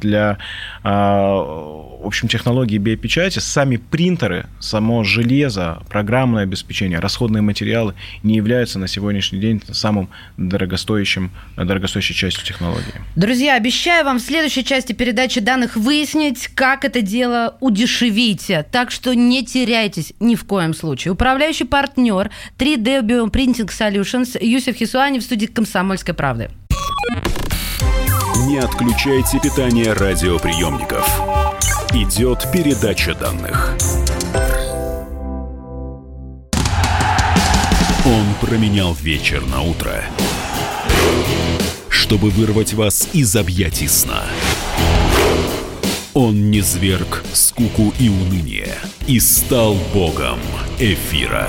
для 0.01 0.39
в 2.03 2.07
общем, 2.07 2.27
технологии 2.27 2.79
биопечати, 2.79 3.39
сами 3.39 3.77
принтеры, 3.77 4.47
само 4.59 5.05
железо, 5.05 5.83
программное 5.89 6.43
обеспечение, 6.43 6.99
расходные 6.99 7.43
материалы 7.43 7.95
не 8.25 8.35
являются 8.35 8.81
на 8.81 8.89
сегодняшний 8.89 9.39
день 9.39 9.63
самым 9.71 10.09
дорогостоящим, 10.37 11.31
дорогостоящей 11.57 12.15
частью 12.15 12.45
технологии. 12.45 12.93
Друзья, 13.15 13.55
обещаю 13.55 14.05
вам 14.05 14.19
в 14.19 14.23
следующей 14.23 14.65
части 14.65 14.93
передачи 14.93 15.41
данных 15.41 15.77
выяснить, 15.77 16.49
как 16.49 16.85
это 16.85 17.03
дело 17.03 17.57
удешевить. 17.61 18.51
Так 18.73 18.91
что 18.91 19.15
не 19.15 19.45
теряйтесь 19.45 20.13
ни 20.19 20.35
в 20.35 20.45
коем 20.45 20.75
случае. 20.75 21.13
Управляющий 21.13 21.65
партнер 21.65 22.31
3D 22.59 23.03
Bioprinting 23.03 23.71
Solutions 23.79 24.37
Юсеф 24.41 24.77
Хисуани 24.77 25.19
в 25.19 25.23
студии 25.23 25.47
«Комсомольской 25.47 26.15
правды». 26.15 26.51
Не 28.47 28.59
отключайте 28.59 29.39
питание 29.41 29.93
радиоприемников. 29.93 31.09
Идет 31.93 32.47
передача 32.53 33.15
данных. 33.15 33.77
Он 38.05 38.35
променял 38.41 38.95
вечер 38.95 39.47
на 39.47 39.63
утро, 39.63 40.03
чтобы 41.89 42.31
вырвать 42.31 42.75
вас 42.75 43.09
из 43.13 43.37
объятий 43.37 43.87
сна. 43.87 44.25
Он 46.15 46.51
не 46.51 46.61
зверг 46.61 47.23
скуку 47.33 47.95
и 47.99 48.09
уныние 48.09 48.75
и 49.07 49.21
стал 49.21 49.75
богом 49.95 50.41
эфира. 50.79 51.49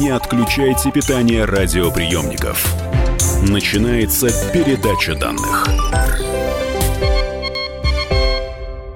Не 0.00 0.08
отключайте 0.08 0.90
питание 0.90 1.44
радиоприемников. 1.44 2.74
Начинается 3.46 4.28
передача 4.50 5.14
данных. 5.14 5.68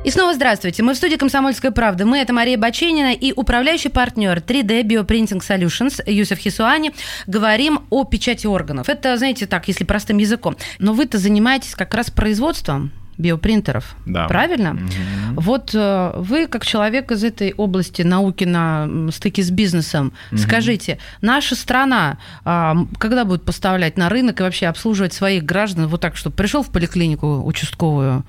И 0.03 0.11
снова 0.11 0.33
здравствуйте. 0.33 0.83
Мы 0.83 0.95
в 0.95 0.97
студии 0.97 1.17
«Комсомольской 1.17 1.73
правды». 1.73 2.07
Мы– 2.07 2.19
это 2.21 2.33
Мария 2.33 2.57
Баченина 2.57 3.13
и 3.13 3.35
управляющий 3.37 3.91
партнер 3.91 4.39
3D 4.39 4.83
Bioprinting 4.85 5.43
Solutions 5.47 6.03
Юсеф 6.11 6.39
Хисуани. 6.39 6.95
Говорим 7.27 7.81
о 7.91 8.05
печати 8.05 8.47
органов. 8.47 8.89
Это, 8.89 9.19
знаете, 9.19 9.45
так, 9.45 9.69
если 9.69 9.85
простым 9.85 10.17
языком. 10.17 10.57
Но 10.79 10.95
вы-то 10.95 11.19
занимаетесь 11.19 11.75
как 11.75 11.93
раз 11.93 12.11
производством 12.11 12.93
биопринтеров. 13.19 13.97
Да. 14.07 14.27
Правильно? 14.27 14.73
Угу. 14.73 15.41
Вот 15.41 15.71
э, 15.75 16.13
вы, 16.17 16.47
как 16.47 16.65
человек 16.65 17.11
из 17.13 17.25
этой 17.25 17.53
области 17.53 18.03
науки 18.03 18.45
на 18.45 18.89
стыке 19.11 19.43
с 19.43 19.51
бизнесом, 19.51 20.13
угу. 20.31 20.39
скажите, 20.39 20.99
наша 21.21 21.55
страна 21.55 22.19
а, 22.45 22.77
когда 22.99 23.25
будет 23.25 23.45
поставлять 23.45 23.97
на 23.97 24.09
рынок 24.09 24.41
и 24.41 24.43
вообще 24.43 24.67
обслуживать 24.67 25.13
своих 25.13 25.45
граждан 25.45 25.87
вот 25.87 26.01
так, 26.01 26.17
чтобы 26.17 26.37
пришел 26.37 26.63
в 26.63 26.71
поликлинику 26.71 27.43
участковую 27.45 28.25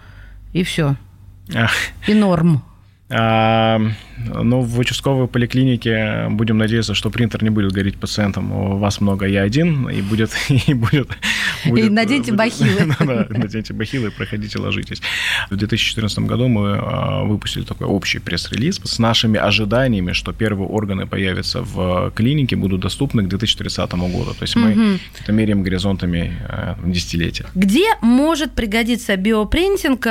и 0.54 0.64
все? 0.64 0.96
И 2.08 2.14
норм. 2.14 2.64
А, 3.08 3.80
ну, 4.18 4.62
в 4.62 4.80
участковой 4.80 5.28
поликлинике 5.28 6.26
будем 6.32 6.58
надеяться, 6.58 6.96
что 6.96 7.12
принтер 7.12 7.44
не 7.44 7.52
будет 7.52 7.72
говорить 7.72 7.98
пациентам, 7.98 8.52
у 8.52 8.78
вас 8.78 9.00
много, 9.00 9.28
я 9.28 9.44
один, 9.44 9.88
и 9.90 10.02
будет... 10.02 10.32
И, 10.68 10.74
будет, 10.74 11.10
будет 11.66 11.86
и 11.86 11.90
наденьте 11.90 12.32
будет, 12.32 12.38
бахилы. 12.38 12.96
Да, 13.06 13.28
наденьте 13.30 13.74
бахилы 13.74 14.10
проходите, 14.10 14.58
ложитесь. 14.58 15.02
В 15.52 15.56
2014 15.56 16.20
году 16.20 16.48
мы 16.48 16.78
а, 16.80 17.24
выпустили 17.24 17.64
такой 17.64 17.88
общий 17.88 18.20
пресс-релиз 18.20 18.82
с 18.84 19.00
нашими 19.00 19.40
ожиданиями, 19.40 20.14
что 20.14 20.34
первые 20.34 20.68
органы 20.68 21.06
появятся 21.06 21.62
в 21.62 22.12
клинике, 22.16 22.56
будут 22.56 22.82
доступны 22.82 23.24
к 23.24 23.28
2030 23.28 23.92
году. 23.92 24.34
То 24.34 24.44
есть 24.44 24.56
мы 24.56 24.72
угу. 24.72 25.00
это 25.20 25.32
меряем 25.32 25.62
горизонтами 25.62 26.34
а, 26.48 26.78
десятилетия. 26.86 27.46
Где 27.54 27.86
может 28.02 28.54
пригодиться 28.54 29.16
биопринтинг 29.18 30.08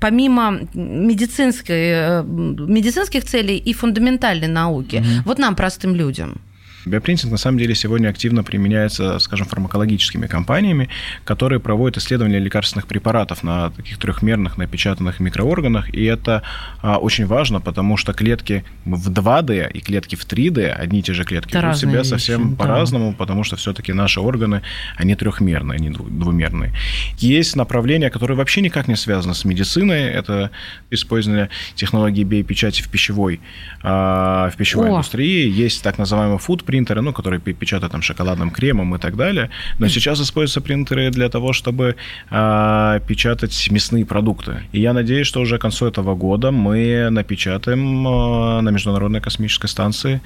помимо 0.00 0.60
медицинской 0.74 2.09
Э, 2.09 2.09
медицинских 2.24 3.24
целей 3.24 3.58
и 3.58 3.72
фундаментальной 3.72 4.48
науки. 4.48 4.96
Угу. 4.96 5.22
Вот 5.26 5.38
нам, 5.38 5.54
простым 5.54 5.94
людям. 5.94 6.40
Биопринтинг 6.86 7.32
на 7.32 7.38
самом 7.38 7.58
деле 7.58 7.74
сегодня 7.74 8.08
активно 8.08 8.42
применяется, 8.42 9.18
скажем, 9.18 9.46
фармакологическими 9.46 10.26
компаниями, 10.26 10.88
которые 11.24 11.60
проводят 11.60 11.98
исследования 11.98 12.38
лекарственных 12.38 12.86
препаратов 12.86 13.42
на 13.42 13.70
таких 13.70 13.98
трехмерных 13.98 14.56
напечатанных 14.56 15.20
микроорганах. 15.20 15.92
И 15.94 16.04
это 16.04 16.42
а, 16.80 16.98
очень 16.98 17.26
важно, 17.26 17.60
потому 17.60 17.96
что 17.96 18.12
клетки 18.12 18.64
в 18.84 19.10
2D 19.10 19.70
и 19.72 19.80
клетки 19.80 20.16
в 20.16 20.26
3D, 20.26 20.68
одни 20.68 21.00
и 21.00 21.02
те 21.02 21.12
же 21.12 21.24
клетки, 21.24 21.54
ведут 21.54 21.76
себя 21.76 21.98
вещи, 21.98 22.08
совсем 22.08 22.50
да. 22.50 22.64
по-разному, 22.64 23.12
потому 23.12 23.44
что 23.44 23.56
все-таки 23.56 23.92
наши 23.92 24.20
органы, 24.20 24.62
они 24.96 25.14
трехмерные, 25.14 25.76
они 25.76 25.90
двумерные. 25.90 26.72
Есть 27.18 27.56
направления, 27.56 28.10
которые 28.10 28.36
вообще 28.36 28.62
никак 28.62 28.88
не 28.88 28.96
связаны 28.96 29.34
с 29.34 29.44
медициной. 29.44 30.08
Это 30.08 30.50
использование 30.90 31.50
технологии 31.74 32.24
биопечати 32.24 32.82
в 32.82 32.88
пищевой, 32.88 33.40
а, 33.82 34.50
в 34.50 34.56
пищевой 34.56 34.88
О. 34.88 34.92
индустрии. 34.92 35.48
Есть 35.50 35.82
так 35.82 35.98
называемый 35.98 36.38
food 36.38 36.64
принтеры, 36.70 37.00
ну, 37.00 37.12
которые 37.12 37.40
печатают 37.40 37.92
там 37.92 38.02
шоколадным 38.02 38.50
кремом 38.52 38.94
и 38.94 38.98
так 38.98 39.16
далее. 39.16 39.50
Но 39.80 39.88
сейчас 39.88 40.20
используются 40.20 40.60
принтеры 40.60 41.10
для 41.10 41.28
того, 41.28 41.52
чтобы 41.52 41.96
э, 42.30 43.00
печатать 43.08 43.68
мясные 43.72 44.04
продукты. 44.04 44.52
И 44.70 44.80
я 44.80 44.92
надеюсь, 44.92 45.26
что 45.26 45.40
уже 45.40 45.58
к 45.58 45.62
концу 45.62 45.86
этого 45.86 46.14
года 46.14 46.52
мы 46.52 47.10
напечатаем 47.10 48.06
э, 48.06 48.60
на 48.60 48.70
Международной 48.70 49.20
космической 49.20 49.66
станции 49.66 50.20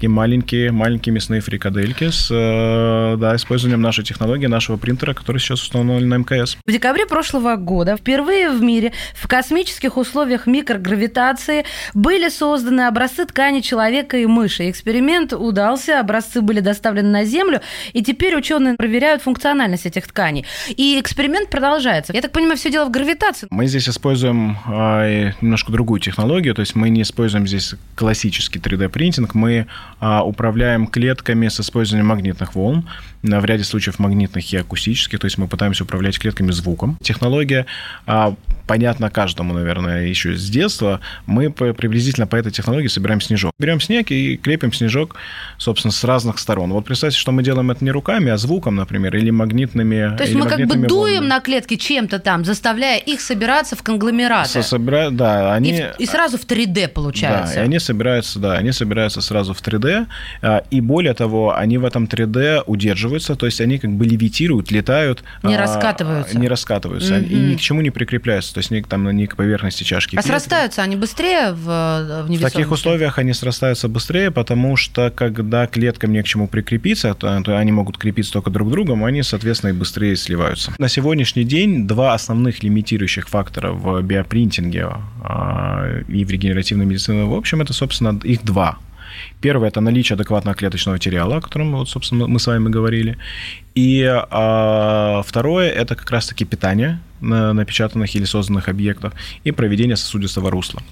такие 0.00 0.08
маленькие, 0.08 0.72
маленькие 0.72 1.12
мясные 1.12 1.42
фрикадельки 1.42 2.08
с 2.10 2.30
э, 2.30 3.16
да, 3.18 3.36
использованием 3.36 3.82
нашей 3.82 4.02
технологии, 4.02 4.46
нашего 4.46 4.78
принтера, 4.78 5.12
который 5.12 5.36
сейчас 5.36 5.62
установлен 5.62 6.08
на 6.08 6.14
МКС. 6.14 6.56
В 6.66 6.72
декабре 6.72 7.04
прошлого 7.04 7.56
года 7.56 7.98
впервые 7.98 8.48
в 8.48 8.62
мире 8.62 8.92
в 9.14 9.28
космических 9.28 9.98
условиях 9.98 10.46
микрогравитации 10.46 11.66
были 11.92 12.30
созданы 12.30 12.86
образцы 12.86 13.26
ткани 13.26 13.60
человека 13.60 14.16
и 14.16 14.24
мыши. 14.24 14.70
Эксперимент 14.70 15.34
удался 15.34 15.89
изменился, 15.90 16.00
образцы 16.00 16.40
были 16.40 16.60
доставлены 16.60 17.08
на 17.10 17.24
Землю, 17.24 17.60
и 17.92 18.02
теперь 18.02 18.36
ученые 18.36 18.76
проверяют 18.76 19.22
функциональность 19.22 19.86
этих 19.86 20.06
тканей. 20.06 20.44
И 20.68 20.98
эксперимент 21.00 21.50
продолжается. 21.50 22.12
Я 22.12 22.22
так 22.22 22.32
понимаю, 22.32 22.56
все 22.56 22.70
дело 22.70 22.86
в 22.86 22.90
гравитации. 22.90 23.48
Мы 23.50 23.66
здесь 23.66 23.88
используем 23.88 24.56
э, 24.66 25.32
немножко 25.40 25.72
другую 25.72 26.00
технологию, 26.00 26.54
то 26.54 26.60
есть 26.60 26.74
мы 26.74 26.90
не 26.90 27.02
используем 27.02 27.46
здесь 27.46 27.74
классический 27.94 28.58
3D-принтинг, 28.58 29.30
мы 29.34 29.66
э, 30.00 30.20
управляем 30.24 30.86
клетками 30.86 31.48
с 31.48 31.60
использованием 31.60 32.06
магнитных 32.06 32.54
волн, 32.54 32.88
в 33.22 33.44
ряде 33.44 33.64
случаев 33.64 33.98
магнитных 33.98 34.52
и 34.52 34.56
акустических, 34.56 35.18
то 35.18 35.26
есть 35.26 35.38
мы 35.38 35.46
пытаемся 35.46 35.84
управлять 35.84 36.18
клетками 36.18 36.52
звуком. 36.52 36.96
Технология 37.02 37.66
э, 38.06 38.34
понятно 38.70 39.10
каждому, 39.10 39.52
наверное, 39.52 40.06
еще 40.06 40.36
с 40.36 40.48
детства. 40.48 41.00
Мы 41.26 41.50
приблизительно 41.50 42.28
по 42.28 42.36
этой 42.36 42.52
технологии 42.52 42.86
собираем 42.86 43.20
снежок. 43.20 43.52
Берем 43.58 43.80
снег 43.80 44.12
и 44.12 44.36
крепим 44.36 44.72
снежок, 44.72 45.16
собственно, 45.58 45.90
с 45.90 46.04
разных 46.04 46.38
сторон. 46.38 46.72
Вот 46.72 46.84
представьте, 46.84 47.18
что 47.18 47.32
мы 47.32 47.42
делаем 47.42 47.72
это 47.72 47.84
не 47.84 47.90
руками, 47.90 48.30
а 48.30 48.36
звуком, 48.36 48.76
например, 48.76 49.16
или 49.16 49.30
магнитными 49.30 50.16
То 50.16 50.22
есть 50.22 50.36
мы 50.36 50.46
как 50.46 50.60
бы 50.60 50.76
дуем 50.86 51.14
волнами. 51.14 51.28
на 51.28 51.40
клетки 51.40 51.74
чем-то 51.74 52.20
там, 52.20 52.44
заставляя 52.44 52.98
их 52.98 53.20
собираться 53.20 53.74
в 53.74 53.82
конгломераты. 53.82 54.62
Собира... 54.62 55.10
Да, 55.10 55.52
они... 55.52 55.70
И, 55.70 55.84
и 55.98 56.06
сразу 56.06 56.38
в 56.38 56.46
3D 56.46 56.88
получается. 56.88 57.56
Да, 57.56 57.62
и 57.62 57.64
они 57.64 57.80
собираются, 57.80 58.38
да, 58.38 58.52
они 58.52 58.70
собираются 58.70 59.20
сразу 59.20 59.52
в 59.52 59.60
3D, 59.60 60.06
а, 60.42 60.62
и 60.70 60.80
более 60.80 61.14
того, 61.14 61.56
они 61.56 61.78
в 61.78 61.84
этом 61.84 62.04
3D 62.04 62.62
удерживаются, 62.66 63.34
то 63.34 63.46
есть 63.46 63.60
они 63.60 63.78
как 63.80 63.90
бы 63.90 64.04
левитируют, 64.04 64.70
летают. 64.70 65.24
Не 65.42 65.56
а, 65.56 65.58
раскатываются. 65.58 66.38
Не 66.38 66.46
раскатываются, 66.46 67.16
mm-hmm. 67.16 67.28
и 67.28 67.34
ни 67.34 67.56
к 67.56 67.60
чему 67.60 67.80
не 67.80 67.90
прикрепляются, 67.90 68.59
то 68.68 68.76
есть 68.76 68.88
там 68.88 69.08
не 69.10 69.26
к 69.26 69.36
поверхности 69.36 69.84
чашки. 69.84 70.16
А 70.16 70.22
срастаются 70.22 70.82
они 70.82 70.96
быстрее 70.96 71.52
в, 71.52 71.64
в 71.64 72.26
невесомости? 72.28 72.38
В 72.38 72.52
таких 72.52 72.70
условиях 72.72 73.18
они 73.18 73.32
срастаются 73.32 73.88
быстрее, 73.88 74.30
потому 74.30 74.76
что 74.76 75.10
когда 75.10 75.66
клеткам 75.66 76.12
не 76.12 76.22
к 76.22 76.26
чему 76.26 76.48
прикрепиться, 76.48 77.14
то, 77.14 77.42
то 77.42 77.58
они 77.58 77.72
могут 77.72 77.98
крепиться 77.98 78.32
только 78.32 78.50
друг 78.50 78.68
к 78.68 78.70
другу, 78.70 79.02
они, 79.04 79.22
соответственно, 79.22 79.70
и 79.70 79.72
быстрее 79.72 80.16
сливаются. 80.16 80.72
На 80.78 80.88
сегодняшний 80.88 81.44
день 81.44 81.86
два 81.86 82.14
основных 82.14 82.62
лимитирующих 82.62 83.28
фактора 83.28 83.72
в 83.72 84.02
биопринтинге 84.02 84.88
а, 85.22 86.00
и 86.08 86.24
в 86.24 86.30
регенеративной 86.30 86.86
медицине, 86.86 87.24
в 87.24 87.34
общем, 87.34 87.60
это, 87.60 87.72
собственно, 87.72 88.18
их 88.24 88.44
два. 88.44 88.78
Первое– 89.40 89.68
это 89.70 89.80
наличие 89.80 90.14
адекватного 90.14 90.54
клеточного 90.54 90.96
материала, 90.96 91.36
о 91.36 91.40
котором, 91.40 91.72
вот, 91.72 91.88
собственно, 91.88 92.26
мы 92.26 92.38
с 92.38 92.46
вами 92.46 92.68
говорили. 92.68 93.16
И 93.74 94.04
а, 94.04 95.22
второе– 95.26 95.70
это 95.70 95.94
как 95.94 96.10
раз-таки 96.10 96.44
питание 96.44 97.00
на 97.20 97.52
напечатанных 97.52 98.14
или 98.14 98.24
созданных 98.24 98.68
объектов 98.68 99.12
и 99.44 99.52
проведение 99.52 99.96
сосудистого 99.96 100.50
русла. 100.50 100.82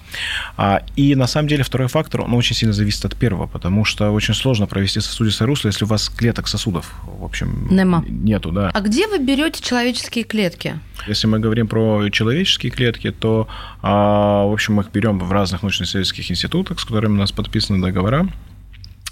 А, 0.57 0.83
и 0.95 1.15
на 1.15 1.27
самом 1.27 1.47
деле 1.47 1.63
второй 1.63 1.87
фактор, 1.87 2.21
он 2.21 2.33
очень 2.33 2.55
сильно 2.55 2.73
зависит 2.73 3.03
от 3.05 3.15
первого, 3.15 3.47
потому 3.47 3.85
что 3.85 4.11
очень 4.11 4.33
сложно 4.33 4.67
провести 4.67 4.99
сосудистое 4.99 5.47
русло, 5.47 5.69
если 5.69 5.85
у 5.85 5.87
вас 5.87 6.09
клеток 6.09 6.47
сосудов, 6.47 6.93
в 7.03 7.23
общем, 7.23 7.67
Нема. 7.69 8.03
нету. 8.07 8.51
Да. 8.51 8.69
А 8.73 8.81
где 8.81 9.07
вы 9.07 9.19
берете 9.19 9.61
человеческие 9.63 10.23
клетки? 10.23 10.79
Если 11.07 11.27
мы 11.27 11.39
говорим 11.39 11.67
про 11.67 12.09
человеческие 12.09 12.71
клетки, 12.71 13.11
то, 13.11 13.47
а, 13.81 14.45
в 14.45 14.53
общем, 14.53 14.75
мы 14.75 14.83
их 14.83 14.91
берем 14.91 15.19
в 15.19 15.31
разных 15.31 15.63
научно-исследовательских 15.63 16.29
институтах, 16.31 16.79
с 16.79 16.85
которыми 16.85 17.13
у 17.13 17.19
нас 17.19 17.31
подписаны 17.31 17.81
договора. 17.81 18.27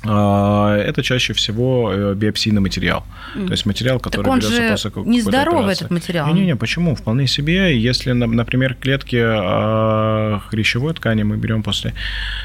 А, 0.05 0.77
это 0.77 1.01
чаще 1.01 1.33
всего 1.33 1.91
э, 1.91 2.13
биопсийный 2.13 2.61
материал. 2.61 3.03
Mm. 3.35 3.47
То 3.47 3.51
есть 3.51 3.65
материал, 3.65 3.99
который 3.99 4.25
так 4.25 4.33
он 4.33 4.39
берется 4.39 4.61
же 4.61 4.69
после 4.69 4.89
какой-то 4.91 5.09
нездоровый 5.09 5.73
этот 5.73 5.89
материал. 5.89 6.27
Не-не-не, 6.27 6.55
почему? 6.55 6.95
Вполне 6.95 7.25
себе. 7.27 7.79
Если, 7.79 8.11
например, 8.11 8.75
клетки 8.75 9.19
а, 9.19 10.39
хрящевой 10.49 10.93
ткани 10.93 11.23
мы 11.23 11.37
берем 11.37 11.63
после 11.63 11.93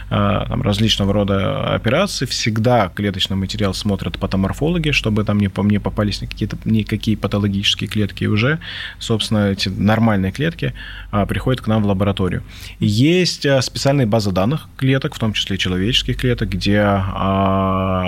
а, 0.08 0.46
там, 0.46 0.62
различного 0.62 1.12
рода 1.12 1.74
операций, 1.74 2.26
всегда 2.26 2.88
клеточный 2.88 3.36
материал 3.36 3.74
смотрят 3.74 4.18
патоморфологи, 4.18 4.90
чтобы 4.92 5.22
там 5.24 5.38
не, 5.38 5.50
не 5.64 5.78
попались 5.78 6.22
никакие, 6.22 6.48
никакие 6.64 7.18
патологические 7.18 7.88
клетки. 7.88 8.24
И 8.24 8.28
уже, 8.28 8.60
собственно, 8.98 9.50
эти 9.50 9.68
нормальные 9.68 10.32
клетки 10.32 10.72
приходят 11.28 11.60
к 11.60 11.66
нам 11.66 11.82
в 11.82 11.86
лабораторию. 11.86 12.42
Есть 12.80 13.46
специальные 13.60 14.06
базы 14.06 14.32
данных 14.32 14.68
клеток, 14.76 15.14
в 15.14 15.18
том 15.18 15.34
числе 15.34 15.58
человеческих 15.58 16.16
клеток, 16.16 16.48
где 16.48 16.80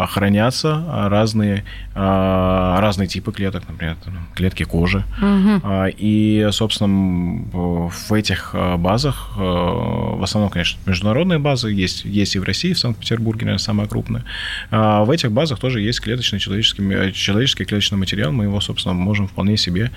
хранятся 0.09 1.09
разные, 1.09 1.65
а, 1.95 2.81
разные 2.81 3.09
типы 3.09 3.33
клеток, 3.33 3.65
например, 3.69 3.97
клетки 4.35 4.65
кожи. 4.65 5.05
Угу. 5.19 5.63
И, 5.97 6.49
собственно, 6.53 7.45
в 7.53 8.13
этих 8.13 8.55
базах, 8.79 9.33
в 9.37 10.23
основном, 10.23 10.51
конечно, 10.51 10.79
международные 10.87 11.39
базы, 11.39 11.71
есть, 11.71 12.05
есть 12.05 12.37
и 12.37 12.39
в 12.39 12.45
России, 12.45 12.73
в 12.73 12.79
Санкт-Петербурге, 12.79 13.47
наверное, 13.47 13.63
самая 13.63 13.87
крупная. 13.87 14.25
В 14.71 15.11
этих 15.11 15.33
базах 15.33 15.59
тоже 15.59 15.81
есть 15.81 16.01
клеточный 16.01 16.39
человеческий, 16.39 17.13
человеческий 17.13 17.65
клеточный 17.65 17.99
материал, 17.99 18.33
мы 18.33 18.45
его, 18.45 18.61
собственно, 18.61 18.95
можем 18.95 19.29
вполне 19.29 19.57
себе 19.57 19.91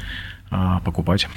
покупать. 0.86 1.28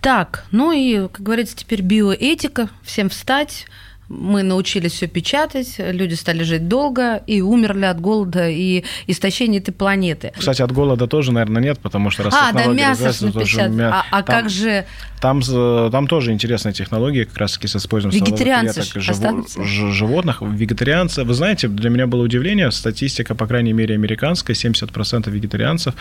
Так, 0.00 0.46
ну 0.52 0.72
и, 0.72 1.08
как 1.08 1.20
говорится, 1.20 1.56
теперь 1.56 1.82
биоэтика, 1.82 2.68
всем 2.82 3.10
встать, 3.10 3.66
мы 4.08 4.42
научились 4.42 4.92
все 4.92 5.06
печатать, 5.06 5.74
люди 5.78 6.14
стали 6.14 6.42
жить 6.42 6.68
долго 6.68 7.16
и 7.26 7.40
умерли 7.40 7.84
от 7.84 8.00
голода 8.00 8.48
и 8.48 8.84
истощения 9.06 9.58
этой 9.58 9.72
планеты. 9.72 10.32
Кстати, 10.36 10.62
от 10.62 10.72
голода 10.72 11.06
тоже, 11.06 11.32
наверное, 11.32 11.62
нет, 11.62 11.78
потому 11.78 12.10
что 12.10 12.24
раз 12.24 12.34
а, 12.34 12.52
да, 12.52 12.66
мясо 12.66 13.32
тоже 13.32 13.68
мя... 13.68 13.90
А, 13.92 14.04
а 14.10 14.22
там, 14.22 14.42
как 14.42 14.50
же... 14.50 14.86
Там, 15.20 15.40
там 15.42 16.06
тоже 16.06 16.32
интересная 16.32 16.72
технология, 16.72 17.24
как 17.24 17.36
раз 17.38 17.54
таки 17.54 17.66
с 17.66 17.76
использованием 17.76 18.24
Вегетарианцы 18.24 18.82
клеток 18.82 19.02
животных. 19.02 20.42
Вегетарианцы, 20.42 21.24
вы 21.24 21.34
знаете, 21.34 21.68
для 21.68 21.90
меня 21.90 22.06
было 22.06 22.22
удивление, 22.22 22.70
статистика, 22.70 23.34
по 23.34 23.46
крайней 23.46 23.72
мере, 23.72 23.94
американская, 23.94 24.54
70% 24.54 25.30
вегетарианцев, 25.30 25.94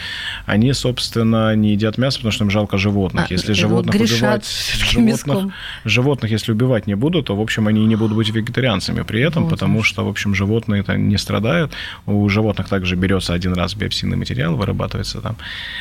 они, 0.46 0.74
собственно, 0.74 1.56
не 1.56 1.72
едят 1.72 1.98
мясо, 1.98 2.18
потому 2.18 2.32
что 2.32 2.44
им 2.44 2.52
жалко 2.52 2.78
животных. 2.78 3.26
А, 3.30 3.34
если 3.34 3.54
животных 3.54 3.96
убивать, 3.96 4.46
животных, 4.46 5.54
животных, 5.86 6.32
если 6.32 6.52
убивать 6.52 6.88
не 6.88 6.96
будут, 6.96 7.28
то, 7.28 7.36
в 7.36 7.42
общем, 7.42 7.68
они 7.68 7.86
не 7.86 7.96
будут 7.96 8.16
быть 8.16 8.30
вегетарианцами 8.30 9.02
при 9.02 9.22
этом, 9.22 9.44
вот. 9.44 9.52
потому 9.52 9.84
что, 9.84 10.06
в 10.06 10.10
общем, 10.10 10.36
животные 10.36 10.82
это 10.82 10.96
не 10.96 11.18
страдают. 11.18 11.72
У 12.06 12.28
животных 12.30 12.70
также 12.70 12.96
берется 12.96 13.34
один 13.34 13.54
раз 13.54 13.74
биопсийный 13.74 14.18
материал, 14.18 14.56
вырабатывается 14.56 15.22
там, 15.22 15.38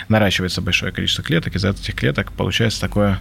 наращивается 0.09 0.63
большое 0.63 0.93
количество 0.93 1.23
клеток, 1.23 1.55
из 1.55 1.65
этих 1.65 1.95
клеток 1.95 2.33
получается 2.33 2.81
такое 2.81 3.19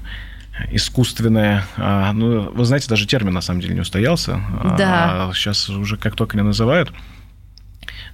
искусственное, 0.71 1.65
а, 1.77 2.13
ну, 2.13 2.51
вы 2.51 2.65
знаете, 2.65 2.87
даже 2.87 3.05
термин 3.05 3.33
на 3.33 3.41
самом 3.41 3.59
деле 3.59 3.73
не 3.73 3.81
устоялся. 3.81 4.39
Да. 4.77 5.27
А 5.27 5.31
сейчас 5.33 5.69
уже 5.69 5.97
как 5.97 6.15
только 6.15 6.37
не 6.37 6.43
называют, 6.43 6.91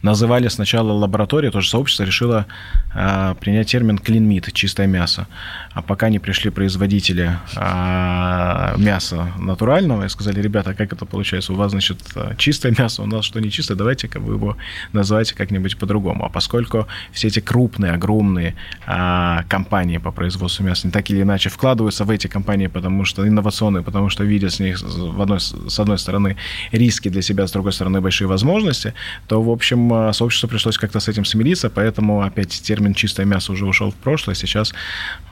называли 0.02 0.48
сначала 0.48 0.92
лаборатория, 0.92 1.52
тоже 1.52 1.70
сообщество 1.70 2.04
решило 2.04 2.46
а, 2.94 3.36
принять 3.36 3.72
термин 3.72 3.98
clean 3.98 4.28
meat, 4.28 4.52
чистое 4.52 4.88
мясо. 4.88 5.28
А 5.74 5.82
пока 5.82 6.10
не 6.10 6.20
пришли 6.20 6.50
производители 6.50 7.38
а, 7.56 8.76
мяса 8.78 9.32
натурального 9.38 10.06
и 10.06 10.10
сказали, 10.10 10.42
ребята, 10.42 10.74
как 10.74 10.94
это 10.94 11.06
получается? 11.06 11.54
У 11.54 11.56
вас, 11.56 11.72
значит, 11.72 12.00
чистое 12.38 12.74
мясо, 12.78 13.04
у 13.04 13.06
нас 13.06 13.26
что 13.26 13.40
не 13.40 13.52
чистое, 13.52 13.78
давайте-ка 13.78 14.20
вы 14.20 14.34
его 14.34 14.58
называйте 14.94 15.36
как-нибудь 15.36 15.78
по-другому. 15.78 16.26
А 16.26 16.30
поскольку 16.30 16.88
все 17.12 17.28
эти 17.28 17.40
крупные, 17.40 17.94
огромные 17.94 18.56
а, 18.86 19.44
компании 19.50 19.98
по 19.98 20.12
производству 20.12 20.64
мяса 20.64 20.88
не 20.88 20.92
так 20.92 21.10
или 21.10 21.22
иначе 21.22 21.50
вкладываются 21.50 22.06
в 22.06 22.10
эти 22.10 22.28
компании, 22.28 22.68
потому 22.68 23.06
что 23.06 23.28
инновационные, 23.28 23.84
потому 23.84 24.10
что 24.10 24.24
видят 24.24 24.54
с 24.54 24.60
них 24.60 24.82
в 24.82 25.22
одной, 25.22 25.40
с 25.40 25.80
одной 25.80 25.98
стороны 25.98 26.38
риски 26.72 27.10
для 27.10 27.22
себя, 27.22 27.48
с 27.48 27.52
другой 27.52 27.74
стороны 27.74 28.02
большие 28.02 28.28
возможности, 28.28 28.94
то, 29.28 29.42
в 29.42 29.50
общем, 29.50 29.91
сообществу 30.14 30.50
пришлось 30.50 30.78
как-то 30.78 31.00
с 31.00 31.08
этим 31.08 31.26
смириться, 31.26 31.70
поэтому 31.70 32.22
опять 32.22 32.50
термин 32.62 32.94
«чистое 32.94 33.26
мясо» 33.26 33.52
уже 33.52 33.66
ушел 33.66 33.92
в 33.92 33.96
прошлое, 33.96 34.36
сейчас 34.36 34.74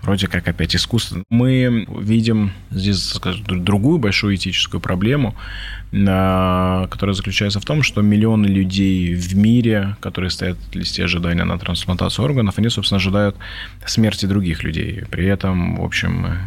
вроде 0.02 0.28
как 0.28 0.48
опять 0.48 0.76
искусство. 0.76 1.24
Мы 1.30 1.86
видим 2.00 2.52
здесь 2.72 3.04
скажем, 3.10 3.43
другую 3.48 4.00
большую 4.00 4.36
этическую 4.36 4.82
проблему, 4.82 5.36
а, 5.93 6.88
которая 6.88 7.13
заключается 7.13 7.60
в 7.60 7.65
том, 7.65 7.84
что 7.84 8.02
миллионы 8.02 8.45
людей 8.48 9.13
в 9.13 9.36
мире, 9.36 9.95
которые 10.02 10.30
стоят 10.30 10.58
в 10.72 10.76
листе 10.76 11.04
ожидания 11.04 11.43
на 11.43 11.58
трансплантацию 11.58 12.26
органов, 12.26 12.58
они, 12.58 12.69
собственно, 12.69 12.98
ожидают 12.98 13.36
смерти 13.86 14.26
других 14.26 14.63
людей. 14.63 15.04
При 15.10 15.26
этом, 15.26 15.78
в 15.78 15.84
общем, 15.84 16.39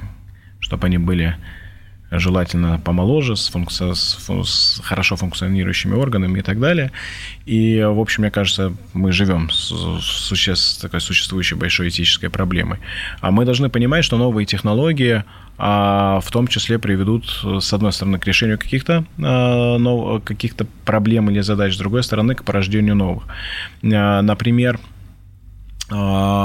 чтобы 0.61 0.87
они 0.87 0.99
были 0.99 1.37
желательно 2.19 2.81
помоложе, 2.85 3.37
с, 3.37 3.49
функци... 3.49 3.95
с 3.95 4.81
хорошо 4.85 5.17
функционирующими 5.17 5.95
органами 5.95 6.41
и 6.41 6.43
так 6.43 6.61
далее. 6.61 6.93
И, 7.47 7.83
в 7.83 7.99
общем, 8.01 8.23
мне 8.23 8.31
кажется, 8.31 8.73
мы 8.93 9.13
живем 9.13 9.51
с, 9.51 9.73
суще... 10.01 10.57
с 10.57 10.77
такой 10.77 11.01
существующей 11.01 11.55
большой 11.55 11.89
этической 11.89 12.31
проблемой. 12.31 12.79
А 13.21 13.31
мы 13.31 13.45
должны 13.45 13.69
понимать, 13.69 14.05
что 14.05 14.17
новые 14.17 14.47
технологии 14.47 15.25
а, 15.59 16.21
в 16.21 16.31
том 16.31 16.49
числе 16.49 16.79
приведут, 16.79 17.45
с 17.61 17.73
одной 17.73 17.93
стороны, 17.93 18.19
к 18.19 18.27
решению 18.27 18.59
каких-то 18.59 19.05
а, 19.23 20.21
каких-то 20.21 20.67
проблем 20.85 21.31
или 21.31 21.41
задач, 21.41 21.75
с 21.75 21.79
другой 21.79 22.03
стороны, 22.03 22.35
к 22.35 22.43
порождению 22.45 22.97
новых. 22.97 23.25
А, 23.85 24.23
например, 24.23 24.81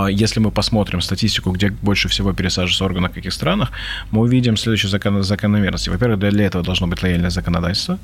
если 0.09 0.39
мы 0.39 0.51
посмотрим 0.51 1.01
статистику, 1.01 1.51
где 1.51 1.69
больше 1.69 2.07
всего 2.07 2.33
пересаживаются 2.33 2.85
органы 2.85 3.07
в 3.07 3.13
каких 3.13 3.33
странах, 3.33 3.71
мы 4.11 4.21
увидим 4.21 4.57
следующие 4.57 4.89
закон, 4.89 5.23
закономерности. 5.23 5.89
Во-первых, 5.89 6.19
для 6.19 6.45
этого 6.45 6.63
должно 6.63 6.87
быть 6.87 7.03
лояльное 7.03 7.29
законодательство. 7.29 7.97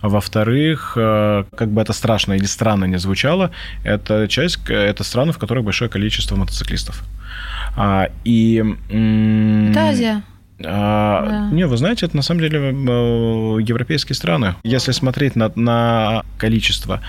А 0.00 0.08
во-вторых, 0.08 0.94
э, 0.96 1.44
как 1.56 1.68
бы 1.70 1.80
это 1.82 1.92
страшно 1.92 2.34
или 2.34 2.46
странно 2.46 2.86
не 2.86 2.98
звучало, 2.98 3.50
это 3.84 4.28
часть, 4.28 4.58
это 4.68 5.04
страны, 5.04 5.32
в 5.32 5.38
которых 5.38 5.64
большое 5.64 5.90
количество 5.90 6.36
мотоциклистов. 6.36 7.02
А, 7.76 8.08
и... 8.24 8.64
Это 9.70 9.88
Азия. 9.88 10.22
А, 10.64 11.26
да. 11.26 11.50
Не, 11.54 11.66
вы 11.66 11.76
знаете, 11.76 12.06
это 12.06 12.16
на 12.16 12.22
самом 12.22 12.40
деле 12.40 12.58
э, 12.58 13.62
европейские 13.62 14.14
страны. 14.14 14.54
Если 14.62 14.92
смотреть 14.92 15.36
на, 15.36 15.50
на 15.54 16.22
количество 16.38 17.00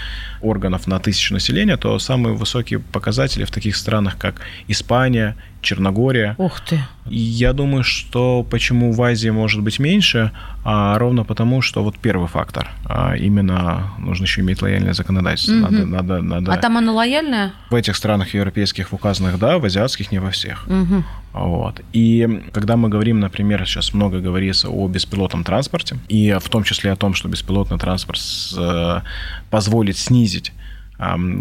органов 0.42 0.88
на 0.88 1.00
тысячу 1.00 1.34
населения, 1.34 1.78
то 1.78 1.98
самые 2.00 2.36
высокие 2.36 2.80
показатели 2.80 3.44
в 3.44 3.52
таких 3.52 3.76
странах, 3.76 4.18
как 4.18 4.42
Испания, 4.68 5.36
Черногория. 5.62 6.34
Ух 6.40 6.60
ты. 6.62 6.80
Я 7.06 7.54
думаю, 7.54 7.84
что 7.84 8.44
почему 8.50 8.92
в 8.92 9.02
Азии 9.02 9.30
может 9.30 9.62
быть 9.62 9.78
меньше, 9.80 10.32
а 10.64 10.98
ровно 10.98 11.24
потому, 11.24 11.62
что 11.62 11.84
вот 11.84 12.00
первый 12.00 12.28
фактор. 12.28 12.70
А 12.86 13.16
именно 13.16 13.92
нужно 14.00 14.24
еще 14.24 14.42
иметь 14.42 14.62
лояльное 14.62 14.94
законодательство. 14.94 15.54
Угу. 15.54 15.62
Надо, 15.62 15.86
надо, 15.86 16.22
надо... 16.22 16.54
А 16.54 16.58
там 16.58 16.78
оно 16.78 16.96
лояльное? 16.96 17.54
В 17.70 17.76
этих 17.76 17.96
странах 17.96 18.34
европейских 18.34 18.92
указанных, 18.92 19.38
да, 19.38 19.60
в 19.60 19.66
азиатских 19.66 20.12
не 20.12 20.20
во 20.20 20.32
всех. 20.32 20.66
Угу. 20.68 21.04
Вот. 21.34 21.82
И 21.94 22.44
когда 22.52 22.76
мы 22.76 22.90
говорим, 22.90 23.20
например, 23.20 23.66
сейчас 23.66 23.94
много 23.94 24.20
говорится 24.20 24.70
о 24.70 24.88
беспилотном 24.88 25.44
транспорте, 25.44 25.98
и 26.10 26.38
в 26.40 26.50
том 26.50 26.64
числе 26.64 26.92
о 26.92 26.96
том, 26.96 27.14
что 27.14 27.30
беспилотный 27.30 27.78
транспорт 27.78 28.20
э, 28.58 29.02
позволит 29.50 29.98
снизить 29.98 30.52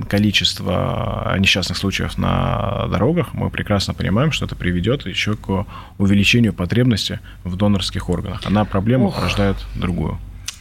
количество 0.09 1.37
несчастных 1.38 1.76
случаев 1.76 2.16
на 2.16 2.88
дорогах, 2.88 3.35
мы 3.35 3.50
прекрасно 3.50 3.92
понимаем, 3.92 4.33
что 4.33 4.46
это 4.46 4.57
приведет 4.57 5.05
еще 5.05 5.37
к 5.37 5.66
увеличению 5.98 6.55
потребности 6.55 7.20
в 7.44 7.57
донорских 7.57 8.09
органах. 8.09 8.40
Одна 8.46 8.64
проблема 8.64 9.09
Ох. 9.09 9.16
порождает 9.16 9.57
другую 9.74 10.18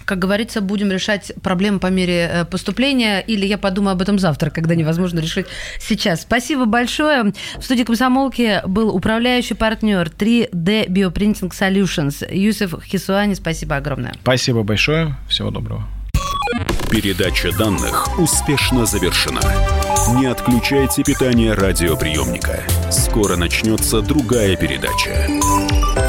как 0.10 0.18
говорится, 0.18 0.60
будем 0.62 0.92
решать 0.92 1.32
проблемы 1.44 1.78
по 1.78 1.86
мере 1.86 2.28
э, 2.32 2.46
поступления, 2.46 3.20
или 3.20 3.46
я 3.46 3.60
подумаю 3.60 3.92
об 3.94 4.02
этом 4.02 4.18
завтра, 4.18 4.50
когда 4.50 4.74
невозможно 4.74 5.20
решить 5.20 5.46
сейчас. 5.80 6.22
Спасибо 6.22 6.66
большое. 6.66 7.32
В 7.58 7.62
студии 7.62 7.84
комсомолки 7.84 8.60
был 8.66 8.90
управляющий 8.90 9.54
партнер 9.54 10.08
3D 10.08 10.88
Bioprinting 10.88 11.52
Solutions 11.52 12.26
Юсеф 12.36 12.84
Хисуани. 12.84 13.36
Спасибо 13.36 13.76
огромное. 13.76 14.16
Спасибо 14.24 14.64
большое. 14.64 15.16
Всего 15.28 15.52
доброго. 15.52 15.88
Передача 16.90 17.56
данных 17.56 18.18
успешно 18.18 18.88
завершена. 18.88 19.42
Не 20.20 20.26
отключайте 20.26 21.04
питание 21.04 21.54
радиоприемника. 21.54 22.64
Скоро 22.90 23.36
начнется 23.36 24.02
другая 24.02 24.56
передача. 24.56 26.09